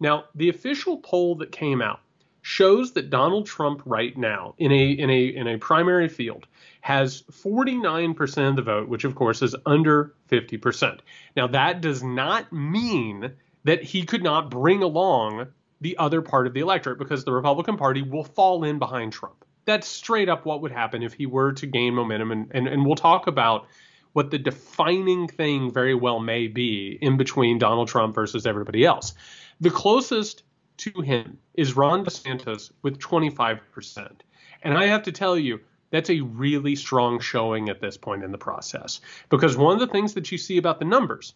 Now, 0.00 0.24
the 0.34 0.48
official 0.48 0.98
poll 0.98 1.36
that 1.36 1.52
came 1.52 1.82
out 1.82 2.00
shows 2.42 2.92
that 2.92 3.10
Donald 3.10 3.46
Trump 3.46 3.82
right 3.84 4.16
now 4.16 4.54
in 4.58 4.72
a 4.72 4.90
in 4.90 5.10
a 5.10 5.26
in 5.26 5.46
a 5.46 5.58
primary 5.58 6.08
field 6.08 6.46
has 6.80 7.22
49% 7.22 8.48
of 8.48 8.56
the 8.56 8.62
vote, 8.62 8.88
which 8.88 9.04
of 9.04 9.14
course 9.14 9.42
is 9.42 9.54
under 9.64 10.14
50%. 10.28 10.98
Now 11.36 11.46
that 11.46 11.80
does 11.80 12.02
not 12.02 12.52
mean 12.52 13.32
that 13.62 13.84
he 13.84 14.04
could 14.04 14.24
not 14.24 14.50
bring 14.50 14.82
along 14.82 15.46
the 15.80 15.96
other 15.98 16.20
part 16.20 16.48
of 16.48 16.54
the 16.54 16.60
electorate 16.60 16.98
because 16.98 17.24
the 17.24 17.32
Republican 17.32 17.76
Party 17.76 18.02
will 18.02 18.24
fall 18.24 18.64
in 18.64 18.80
behind 18.80 19.12
Trump 19.12 19.44
that's 19.64 19.86
straight 19.86 20.28
up 20.28 20.44
what 20.44 20.62
would 20.62 20.72
happen 20.72 21.02
if 21.02 21.14
he 21.14 21.26
were 21.26 21.52
to 21.52 21.66
gain 21.66 21.94
momentum. 21.94 22.32
And, 22.32 22.50
and, 22.52 22.68
and 22.68 22.84
we'll 22.84 22.96
talk 22.96 23.26
about 23.26 23.66
what 24.12 24.30
the 24.30 24.38
defining 24.38 25.28
thing 25.28 25.72
very 25.72 25.94
well 25.94 26.20
may 26.20 26.48
be 26.48 26.98
in 27.00 27.16
between 27.16 27.58
Donald 27.58 27.88
Trump 27.88 28.14
versus 28.14 28.46
everybody 28.46 28.84
else. 28.84 29.14
The 29.60 29.70
closest 29.70 30.42
to 30.78 31.00
him 31.00 31.38
is 31.54 31.76
Ron 31.76 32.04
DeSantis 32.04 32.72
with 32.82 32.98
25%. 32.98 34.10
And 34.62 34.76
I 34.76 34.86
have 34.86 35.04
to 35.04 35.12
tell 35.12 35.38
you, 35.38 35.60
that's 35.90 36.10
a 36.10 36.20
really 36.20 36.74
strong 36.74 37.20
showing 37.20 37.68
at 37.68 37.80
this 37.80 37.96
point 37.96 38.24
in 38.24 38.32
the 38.32 38.38
process. 38.38 39.00
Because 39.28 39.56
one 39.56 39.74
of 39.74 39.80
the 39.80 39.92
things 39.92 40.14
that 40.14 40.32
you 40.32 40.38
see 40.38 40.56
about 40.56 40.78
the 40.78 40.84
numbers 40.84 41.34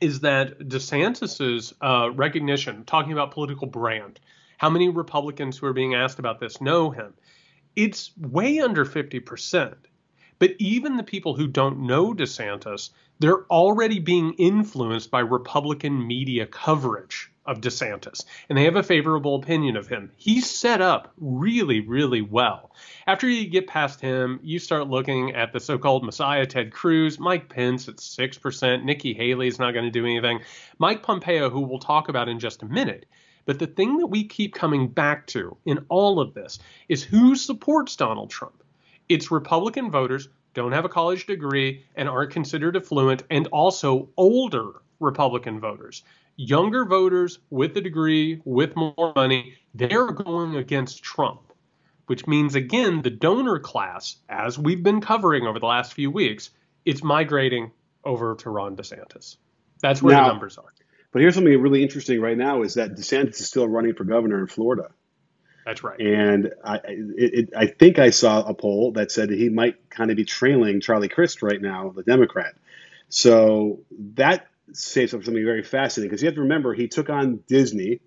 is 0.00 0.20
that 0.20 0.58
DeSantis's 0.58 1.74
uh, 1.80 2.10
recognition, 2.12 2.84
talking 2.84 3.12
about 3.12 3.30
political 3.30 3.66
brand, 3.66 4.20
how 4.58 4.70
many 4.70 4.88
Republicans 4.88 5.56
who 5.56 5.66
are 5.66 5.72
being 5.72 5.94
asked 5.94 6.18
about 6.18 6.40
this 6.40 6.60
know 6.60 6.90
him? 6.90 7.14
It's 7.78 8.10
way 8.18 8.58
under 8.58 8.84
50%. 8.84 9.74
But 10.40 10.56
even 10.58 10.96
the 10.96 11.04
people 11.04 11.36
who 11.36 11.46
don't 11.46 11.86
know 11.86 12.12
DeSantis, 12.12 12.90
they're 13.20 13.44
already 13.46 14.00
being 14.00 14.32
influenced 14.32 15.12
by 15.12 15.20
Republican 15.20 16.04
media 16.04 16.44
coverage 16.46 17.30
of 17.46 17.60
DeSantis, 17.60 18.24
and 18.48 18.58
they 18.58 18.64
have 18.64 18.74
a 18.74 18.82
favorable 18.82 19.36
opinion 19.36 19.76
of 19.76 19.86
him. 19.86 20.10
He's 20.16 20.50
set 20.50 20.80
up 20.80 21.12
really, 21.18 21.80
really 21.80 22.20
well. 22.20 22.72
After 23.06 23.28
you 23.28 23.48
get 23.48 23.68
past 23.68 24.00
him, 24.00 24.40
you 24.42 24.58
start 24.58 24.88
looking 24.88 25.36
at 25.36 25.52
the 25.52 25.60
so 25.60 25.78
called 25.78 26.04
Messiah 26.04 26.46
Ted 26.46 26.72
Cruz, 26.72 27.20
Mike 27.20 27.48
Pence 27.48 27.88
at 27.88 27.96
6%, 27.96 28.84
Nikki 28.84 29.14
Haley's 29.14 29.60
not 29.60 29.72
going 29.72 29.84
to 29.84 29.90
do 29.90 30.04
anything, 30.04 30.40
Mike 30.78 31.04
Pompeo, 31.04 31.48
who 31.48 31.60
we'll 31.60 31.78
talk 31.78 32.08
about 32.08 32.28
in 32.28 32.40
just 32.40 32.64
a 32.64 32.66
minute. 32.66 33.06
But 33.48 33.58
the 33.58 33.66
thing 33.66 33.96
that 33.96 34.08
we 34.08 34.24
keep 34.24 34.52
coming 34.52 34.88
back 34.88 35.26
to 35.28 35.56
in 35.64 35.86
all 35.88 36.20
of 36.20 36.34
this 36.34 36.58
is 36.90 37.02
who 37.02 37.34
supports 37.34 37.96
Donald 37.96 38.28
Trump. 38.28 38.62
It's 39.08 39.30
Republican 39.30 39.90
voters, 39.90 40.28
don't 40.52 40.72
have 40.72 40.84
a 40.84 40.90
college 40.90 41.24
degree, 41.24 41.82
and 41.96 42.10
aren't 42.10 42.30
considered 42.30 42.76
affluent, 42.76 43.22
and 43.30 43.46
also 43.46 44.10
older 44.18 44.72
Republican 45.00 45.60
voters. 45.60 46.02
Younger 46.36 46.84
voters 46.84 47.38
with 47.48 47.74
a 47.78 47.80
degree, 47.80 48.42
with 48.44 48.76
more 48.76 49.14
money, 49.16 49.54
they're 49.72 50.12
going 50.12 50.56
against 50.56 51.02
Trump, 51.02 51.40
which 52.04 52.26
means, 52.26 52.54
again, 52.54 53.00
the 53.00 53.08
donor 53.08 53.58
class, 53.58 54.16
as 54.28 54.58
we've 54.58 54.82
been 54.82 55.00
covering 55.00 55.46
over 55.46 55.58
the 55.58 55.64
last 55.64 55.94
few 55.94 56.10
weeks, 56.10 56.50
it's 56.84 57.02
migrating 57.02 57.70
over 58.04 58.34
to 58.34 58.50
Ron 58.50 58.76
DeSantis. 58.76 59.38
That's 59.80 60.02
where 60.02 60.14
now, 60.14 60.24
the 60.24 60.32
numbers 60.32 60.58
are. 60.58 60.74
But 61.12 61.22
here's 61.22 61.34
something 61.34 61.60
really 61.60 61.82
interesting 61.82 62.20
right 62.20 62.36
now 62.36 62.62
is 62.62 62.74
that 62.74 62.94
DeSantis 62.94 63.40
is 63.40 63.46
still 63.46 63.66
running 63.66 63.94
for 63.94 64.04
governor 64.04 64.40
in 64.40 64.46
Florida. 64.46 64.90
That's 65.64 65.82
right. 65.84 66.00
And 66.00 66.52
I, 66.64 66.76
it, 66.76 67.34
it, 67.34 67.48
I 67.56 67.66
think 67.66 67.98
I 67.98 68.10
saw 68.10 68.42
a 68.42 68.54
poll 68.54 68.92
that 68.92 69.10
said 69.12 69.28
that 69.28 69.38
he 69.38 69.48
might 69.48 69.90
kind 69.90 70.10
of 70.10 70.16
be 70.16 70.24
trailing 70.24 70.80
Charlie 70.80 71.08
Crist 71.08 71.42
right 71.42 71.60
now, 71.60 71.92
the 71.94 72.02
Democrat. 72.02 72.54
So 73.10 73.80
that 74.14 74.46
says 74.72 75.10
something 75.10 75.32
very 75.32 75.62
fascinating 75.62 76.10
because 76.10 76.22
you 76.22 76.26
have 76.26 76.36
to 76.36 76.42
remember 76.42 76.74
he 76.74 76.88
took 76.88 77.10
on 77.10 77.40
Disney, 77.46 78.00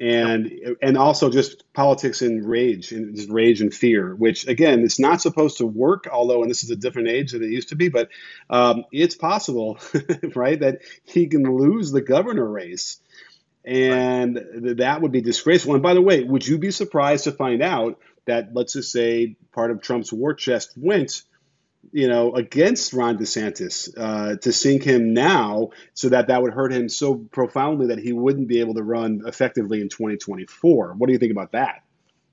and 0.00 0.76
and 0.80 0.96
also 0.96 1.30
just 1.30 1.70
politics 1.72 2.22
and 2.22 2.48
rage 2.48 2.92
and 2.92 3.16
just 3.16 3.30
rage 3.30 3.60
and 3.60 3.74
fear, 3.74 4.14
which 4.14 4.46
again 4.46 4.80
it's 4.80 4.98
not 4.98 5.20
supposed 5.20 5.58
to 5.58 5.66
work. 5.66 6.08
Although, 6.10 6.42
and 6.42 6.50
this 6.50 6.64
is 6.64 6.70
a 6.70 6.76
different 6.76 7.08
age 7.08 7.32
than 7.32 7.42
it 7.42 7.50
used 7.50 7.70
to 7.70 7.76
be, 7.76 7.88
but 7.88 8.08
um, 8.48 8.84
it's 8.92 9.16
possible, 9.16 9.78
right, 10.34 10.60
that 10.60 10.80
he 11.04 11.26
can 11.26 11.42
lose 11.42 11.90
the 11.90 12.00
governor 12.00 12.48
race, 12.48 13.00
and 13.64 14.36
right. 14.36 14.76
that 14.78 15.02
would 15.02 15.12
be 15.12 15.20
disgraceful. 15.20 15.74
And 15.74 15.82
by 15.82 15.94
the 15.94 16.02
way, 16.02 16.22
would 16.22 16.46
you 16.46 16.58
be 16.58 16.70
surprised 16.70 17.24
to 17.24 17.32
find 17.32 17.62
out 17.62 17.98
that 18.26 18.50
let's 18.54 18.74
just 18.74 18.92
say 18.92 19.36
part 19.52 19.70
of 19.70 19.82
Trump's 19.82 20.12
war 20.12 20.34
chest 20.34 20.74
went 20.76 21.22
you 21.92 22.08
know, 22.08 22.34
against 22.34 22.92
Ron 22.92 23.18
DeSantis 23.18 23.92
uh, 23.96 24.36
to 24.36 24.52
sink 24.52 24.82
him 24.82 25.14
now, 25.14 25.70
so 25.94 26.08
that 26.08 26.28
that 26.28 26.42
would 26.42 26.52
hurt 26.52 26.72
him 26.72 26.88
so 26.88 27.14
profoundly 27.16 27.88
that 27.88 27.98
he 27.98 28.12
wouldn't 28.12 28.48
be 28.48 28.60
able 28.60 28.74
to 28.74 28.82
run 28.82 29.22
effectively 29.26 29.80
in 29.80 29.88
2024. 29.88 30.94
What 30.94 31.06
do 31.06 31.12
you 31.12 31.18
think 31.18 31.32
about 31.32 31.52
that? 31.52 31.82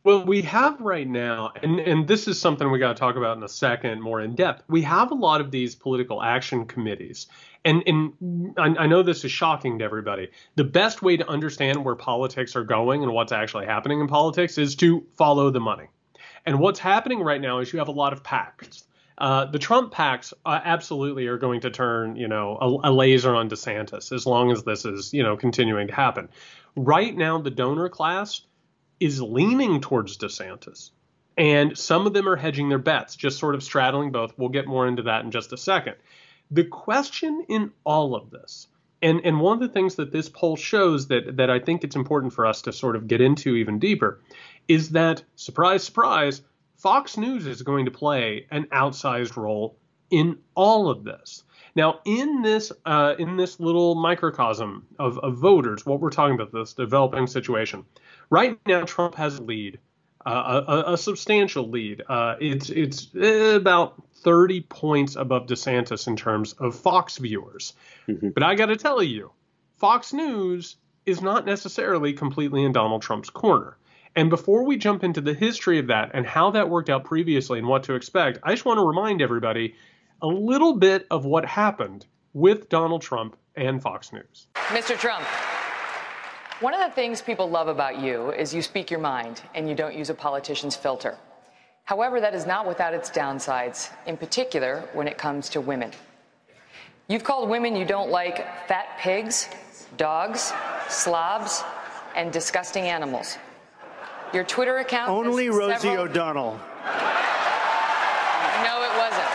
Well, 0.06 0.24
we 0.24 0.44
have 0.44 0.80
right 0.82 1.08
now, 1.08 1.52
and, 1.64 1.80
and 1.80 2.08
this 2.08 2.28
is 2.28 2.40
something 2.40 2.70
we 2.70 2.78
got 2.78 2.96
to 2.96 3.00
talk 3.00 3.16
about 3.16 3.38
in 3.38 3.44
a 3.44 3.50
second 3.50 4.04
more 4.04 4.22
in 4.22 4.36
depth. 4.36 4.64
We 4.70 4.84
have 4.84 5.10
a 5.10 5.16
lot 5.16 5.42
of 5.42 5.50
these 5.50 5.74
political 5.74 6.22
action 6.22 6.68
committees. 6.68 7.26
And, 7.66 7.82
and 7.88 8.54
I, 8.56 8.84
I 8.84 8.86
know 8.86 9.02
this 9.02 9.26
is 9.26 9.32
shocking 9.32 9.80
to 9.80 9.86
everybody. 9.86 10.30
The 10.58 10.64
best 10.64 11.02
way 11.02 11.18
to 11.18 11.28
understand 11.28 11.84
where 11.84 11.96
politics 11.96 12.56
are 12.56 12.64
going 12.64 13.02
and 13.02 13.14
what's 13.14 13.32
actually 13.32 13.66
happening 13.66 14.00
in 14.00 14.08
politics 14.08 14.60
is 14.60 14.76
to 14.76 15.04
follow 15.18 15.50
the 15.50 15.60
money. 15.60 15.88
And 16.46 16.60
what's 16.60 16.80
happening 16.80 17.22
right 17.22 17.42
now 17.42 17.58
is 17.58 17.74
you 17.74 17.80
have 17.80 17.88
a 17.88 17.92
lot 17.92 18.14
of 18.14 18.22
PACs 18.22 18.84
uh, 19.18 19.46
the 19.46 19.60
Trump 19.60 19.94
PACs 19.94 20.34
uh, 20.46 20.60
absolutely 20.64 21.28
are 21.28 21.38
going 21.38 21.62
to 21.62 21.70
turn, 21.70 22.16
you 22.16 22.28
know, 22.28 22.58
a, 22.60 22.90
a, 22.90 22.92
laser 22.92 23.34
on 23.34 23.50
DeSantis 23.50 24.12
as 24.12 24.26
long 24.26 24.52
as 24.52 24.64
this 24.64 24.84
is, 24.84 25.14
you 25.14 25.24
know, 25.24 25.38
continuing 25.38 25.88
to 25.88 25.96
happen. 25.96 26.28
Right 26.76 27.16
now, 27.16 27.40
the 27.40 27.50
donor 27.50 27.88
class 27.88 28.42
is 29.00 29.22
leaning 29.22 29.80
towards 29.80 30.18
DeSantis, 30.18 30.92
and 31.38 31.78
some 31.78 32.06
of 32.08 32.14
them 32.14 32.28
are 32.28 32.36
hedging 32.36 32.68
their 32.68 32.78
bets, 32.78 33.16
just 33.16 33.40
sort 33.40 33.56
of 33.56 33.64
straddling 33.64 34.12
both. 34.12 34.38
We'll 34.38 34.50
get 34.50 34.68
more 34.68 34.86
into 34.86 35.04
that 35.04 35.24
in 35.24 35.32
just 35.32 35.54
a 35.54 35.58
second. 35.58 35.96
The 36.52 36.66
question 36.66 37.46
in 37.48 37.72
all 37.86 38.16
of 38.16 38.32
this, 38.32 38.68
and 39.02 39.22
and 39.24 39.40
one 39.40 39.54
of 39.54 39.62
the 39.62 39.74
things 39.74 39.96
that 39.96 40.12
this 40.12 40.28
poll 40.28 40.58
shows 40.58 41.08
that 41.08 41.38
that 41.38 41.50
I 41.50 41.60
think 41.60 41.86
it's 41.86 41.96
important 41.96 42.34
for 42.34 42.46
us 42.46 42.64
to 42.64 42.74
sort 42.74 42.98
of 42.98 43.08
get 43.08 43.22
into 43.22 43.56
even 43.56 43.80
deeper, 43.80 44.20
is 44.68 44.90
that 44.92 45.24
surprise, 45.36 45.84
surprise 45.84 46.42
Fox 46.78 47.18
News 47.18 47.48
is 47.48 47.62
going 47.62 47.86
to 47.86 47.92
play 47.92 48.48
an 48.52 48.66
outsized 48.66 49.36
role 49.36 49.78
in 50.10 50.38
all 50.56 50.90
of 50.90 51.04
this. 51.04 51.44
Now, 51.76 52.00
in 52.06 52.42
this 52.42 52.72
uh, 52.86 53.16
in 53.20 53.36
this 53.36 53.60
little 53.60 53.96
microcosm 53.96 54.86
of, 54.98 55.18
of 55.20 55.38
voters, 55.38 55.86
what 55.86 56.00
we're 56.00 56.10
talking 56.10 56.36
about 56.36 56.54
this 56.54 56.74
developing 56.74 57.28
situation, 57.28 57.86
right 58.30 58.58
now 58.66 58.86
Trump 58.86 59.16
has 59.16 59.40
a 59.40 59.44
lead, 59.44 59.80
uh, 60.26 60.62
a, 60.68 60.94
a, 60.94 60.98
substantial 60.98 61.70
lead. 61.70 62.02
Uh, 62.08 62.36
it's 62.40 62.70
it's 62.70 63.10
about 63.14 64.02
30 64.24 64.62
points 64.62 65.18
above 65.18 65.48
DeSantis 65.48 66.08
in 66.08 66.16
terms 66.16 66.54
of 66.54 66.76
Fox 66.76 67.18
viewers. 67.18 67.74
Mm-hmm. 68.08 68.30
But 68.30 68.44
I 68.44 68.56
got 68.56 68.68
to 68.68 68.78
tell 68.78 69.04
you, 69.04 69.32
Fox 69.78 70.14
News 70.14 70.78
is 71.06 71.22
not 71.22 71.46
necessarily 71.46 72.14
completely 72.14 72.64
in 72.64 72.72
Donald 72.72 73.02
Trump's 73.02 73.30
corner. 73.30 73.78
And 74.16 74.30
before 74.30 74.64
we 74.64 74.78
jump 74.78 75.04
into 75.04 75.20
the 75.20 75.34
history 75.34 75.78
of 75.78 75.88
that 75.88 76.12
and 76.14 76.26
how 76.26 76.52
that 76.52 76.70
worked 76.70 76.90
out 76.90 77.04
previously 77.04 77.60
and 77.60 77.68
what 77.68 77.84
to 77.84 77.96
expect, 77.96 78.40
I 78.44 78.52
just 78.52 78.64
want 78.64 78.78
to 78.78 78.86
remind 78.86 79.22
everybody 79.22 79.76
a 80.22 80.28
little 80.28 80.78
bit 80.78 81.06
of 81.12 81.26
what 81.26 81.46
happened 81.46 82.06
with 82.34 82.70
Donald 82.70 83.02
Trump 83.02 83.36
and 83.56 83.82
Fox 83.82 84.14
News. 84.14 84.48
Mr. 84.70 84.98
Trump, 84.98 85.26
one 86.62 86.74
of 86.74 86.80
the 86.80 86.96
things 86.96 87.22
people 87.22 87.50
love 87.50 87.68
about 87.68 88.00
you 88.00 88.32
is 88.32 88.54
you 88.54 88.62
speak 88.62 88.90
your 88.90 89.02
mind 89.02 89.42
and 89.54 89.68
you 89.68 89.76
don't 89.76 89.96
use 89.98 90.10
a 90.10 90.14
politician's 90.14 90.78
filter. 90.78 91.18
However, 91.84 92.22
that 92.22 92.34
is 92.34 92.48
not 92.48 92.66
without 92.66 92.94
its 92.94 93.10
downsides, 93.10 93.90
in 94.08 94.16
particular 94.16 94.88
when 94.94 95.08
it 95.08 95.18
comes 95.18 95.50
to 95.50 95.62
women. 95.62 95.92
You've 97.10 97.24
called 97.26 97.50
women 97.50 97.76
you 97.76 97.86
don't 97.86 98.10
like 98.10 98.38
fat 98.68 98.98
pigs, 98.98 99.50
dogs, 99.98 100.54
slobs, 100.88 101.64
and 102.16 102.32
disgusting 102.32 102.86
animals. 102.86 103.38
Your 104.34 104.44
Twitter 104.44 104.78
account. 104.80 105.10
Only 105.10 105.50
Rosie 105.50 105.80
several... 105.80 106.06
O'Donnell. 106.06 106.60
No, 108.64 108.84
it 108.84 108.92
wasn't. 108.98 109.30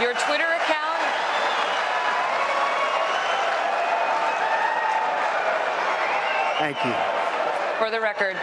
Your 0.00 0.14
Twitter 0.14 0.44
account. 0.44 1.02
Thank 6.58 6.84
you. 6.84 6.92
For 7.78 7.90
the 7.90 8.00
record, 8.00 8.36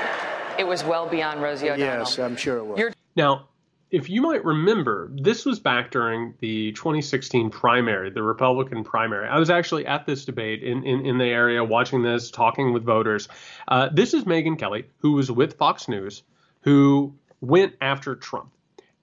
it 0.58 0.66
was 0.66 0.84
well 0.84 1.08
beyond 1.08 1.42
Rosie 1.42 1.70
O'Donnell. 1.70 2.00
Yes, 2.00 2.20
I'm 2.20 2.36
sure 2.36 2.58
it 2.58 2.66
was. 2.66 2.80
Your... 2.80 2.94
now, 3.16 3.48
if 3.92 4.10
you 4.10 4.22
might 4.22 4.44
remember, 4.44 5.12
this 5.14 5.46
was 5.46 5.60
back 5.60 5.92
during 5.92 6.34
the 6.40 6.72
2016 6.74 7.50
primary, 7.50 8.10
the 8.10 8.24
Republican 8.24 8.84
primary. 8.84 9.28
I 9.28 9.38
was 9.38 9.50
actually 9.50 9.86
at 9.86 10.06
this 10.06 10.26
debate 10.26 10.64
in, 10.64 10.84
in, 10.84 11.06
in 11.06 11.18
the 11.18 11.26
area, 11.26 11.64
watching 11.64 12.02
this, 12.02 12.32
talking 12.32 12.74
with 12.74 12.84
voters. 12.84 13.28
Uh, 13.68 13.90
this 13.94 14.14
is 14.14 14.24
Megyn 14.24 14.58
Kelly, 14.58 14.86
who 14.98 15.14
was 15.14 15.32
with 15.32 15.58
Fox 15.58 15.88
News, 15.88 16.24
who 16.62 17.14
went 17.42 17.76
after 17.80 18.16
Trump 18.16 18.52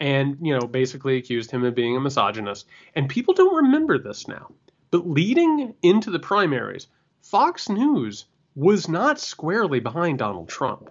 and, 0.00 0.36
you 0.42 0.58
know, 0.58 0.66
basically 0.66 1.16
accused 1.16 1.50
him 1.50 1.64
of 1.64 1.76
being 1.76 1.96
a 1.96 2.00
misogynist. 2.00 2.66
And 2.96 3.08
people 3.08 3.34
don't 3.34 3.64
remember 3.64 3.98
this 3.98 4.26
now. 4.26 4.50
But 4.90 5.08
leading 5.08 5.74
into 5.82 6.10
the 6.10 6.18
primaries, 6.18 6.88
Fox 7.22 7.68
News 7.68 8.26
was 8.56 8.88
not 8.88 9.20
squarely 9.20 9.78
behind 9.78 10.18
Donald 10.18 10.48
Trump 10.48 10.90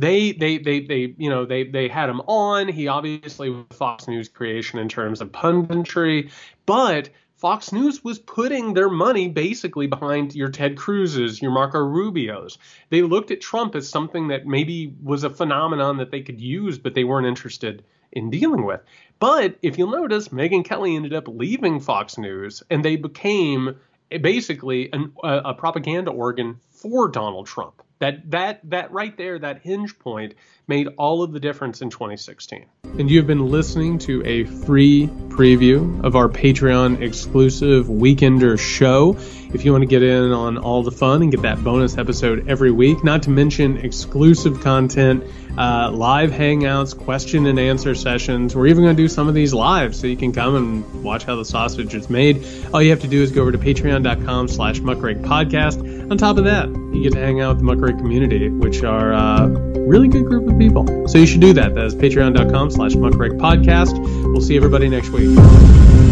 they 0.00 0.32
they 0.32 0.56
they 0.56 0.80
they 0.80 1.14
you 1.18 1.28
know 1.28 1.44
they 1.44 1.64
they 1.64 1.86
had 1.86 2.08
him 2.08 2.20
on. 2.22 2.68
He 2.68 2.88
obviously 2.88 3.50
was 3.50 3.66
Fox 3.70 4.08
News 4.08 4.28
creation 4.28 4.78
in 4.78 4.88
terms 4.88 5.20
of 5.20 5.30
punditry, 5.30 6.30
but 6.64 7.10
Fox 7.36 7.70
News 7.70 8.02
was 8.02 8.18
putting 8.18 8.72
their 8.72 8.88
money 8.88 9.28
basically 9.28 9.86
behind 9.86 10.34
your 10.34 10.48
Ted 10.48 10.76
Cruz's, 10.76 11.42
your 11.42 11.50
Marco 11.50 11.78
Rubio's. 11.78 12.58
They 12.88 13.02
looked 13.02 13.30
at 13.30 13.42
Trump 13.42 13.74
as 13.74 13.88
something 13.88 14.28
that 14.28 14.46
maybe 14.46 14.94
was 15.02 15.22
a 15.22 15.30
phenomenon 15.30 15.98
that 15.98 16.10
they 16.10 16.22
could 16.22 16.40
use, 16.40 16.78
but 16.78 16.94
they 16.94 17.04
weren't 17.04 17.26
interested 17.26 17.84
in 18.12 18.30
dealing 18.30 18.64
with. 18.64 18.80
But 19.18 19.58
if 19.62 19.76
you'll 19.76 19.90
notice, 19.90 20.28
Megyn 20.28 20.64
Kelly 20.64 20.96
ended 20.96 21.12
up 21.12 21.28
leaving 21.28 21.78
Fox 21.78 22.16
News, 22.16 22.62
and 22.70 22.82
they 22.82 22.96
became 22.96 23.76
basically 24.20 24.90
an, 24.92 25.12
a, 25.22 25.40
a 25.46 25.54
propaganda 25.54 26.10
organ 26.10 26.58
for 26.70 27.08
Donald 27.08 27.46
Trump. 27.46 27.82
That 28.00 28.30
that 28.30 28.60
that 28.70 28.92
right 28.92 29.14
there, 29.16 29.38
that 29.38 29.60
hinge 29.60 29.98
point, 29.98 30.34
made 30.66 30.88
all 30.96 31.22
of 31.22 31.32
the 31.32 31.40
difference 31.40 31.82
in 31.82 31.90
2016. 31.90 32.64
And 32.98 33.10
you've 33.10 33.26
been 33.26 33.50
listening 33.50 33.98
to 34.00 34.24
a 34.24 34.44
free 34.44 35.06
preview 35.28 36.02
of 36.02 36.16
our 36.16 36.28
Patreon 36.28 37.02
exclusive 37.02 37.86
Weekender 37.88 38.58
show. 38.58 39.16
If 39.52 39.66
you 39.66 39.72
want 39.72 39.82
to 39.82 39.86
get 39.86 40.02
in 40.02 40.32
on 40.32 40.56
all 40.56 40.82
the 40.82 40.90
fun 40.90 41.20
and 41.22 41.30
get 41.30 41.42
that 41.42 41.62
bonus 41.62 41.98
episode 41.98 42.48
every 42.48 42.70
week, 42.70 43.04
not 43.04 43.24
to 43.24 43.30
mention 43.30 43.76
exclusive 43.76 44.62
content, 44.62 45.24
uh, 45.58 45.90
live 45.90 46.30
hangouts, 46.30 46.96
question 46.96 47.46
and 47.46 47.58
answer 47.58 47.94
sessions. 47.94 48.56
We're 48.56 48.68
even 48.68 48.84
going 48.84 48.96
to 48.96 49.02
do 49.02 49.08
some 49.08 49.28
of 49.28 49.34
these 49.34 49.52
live 49.52 49.94
so 49.94 50.06
you 50.06 50.16
can 50.16 50.32
come 50.32 50.54
and 50.54 51.04
watch 51.04 51.24
how 51.24 51.36
the 51.36 51.44
sausage 51.44 51.94
is 51.94 52.08
made. 52.08 52.46
All 52.72 52.80
you 52.80 52.90
have 52.90 53.00
to 53.00 53.08
do 53.08 53.22
is 53.22 53.32
go 53.32 53.42
over 53.42 53.52
to 53.52 53.58
patreon.com 53.58 54.48
slash 54.48 54.80
muckrake 54.80 55.22
podcast. 55.22 56.10
On 56.10 56.16
top 56.16 56.38
of 56.38 56.44
that, 56.44 56.68
you 56.92 57.02
get 57.02 57.12
to 57.12 57.20
hang 57.20 57.40
out 57.40 57.56
with 57.56 57.66
the 57.66 57.72
muckrake 57.72 57.98
community, 57.98 58.48
which 58.48 58.82
are 58.82 59.12
a 59.12 59.16
uh, 59.16 59.46
really 59.86 60.08
good 60.08 60.26
group 60.26 60.48
of 60.48 60.58
people. 60.58 61.08
So 61.08 61.18
you 61.18 61.26
should 61.26 61.40
do 61.40 61.52
that. 61.54 61.74
That 61.74 61.84
is 61.84 61.94
patreon.com 61.94 62.70
slash 62.70 62.92
muckrake 62.92 63.38
podcast. 63.38 63.98
We'll 64.32 64.40
see 64.40 64.56
everybody 64.56 64.88
next 64.88 65.10
week. 65.10 66.09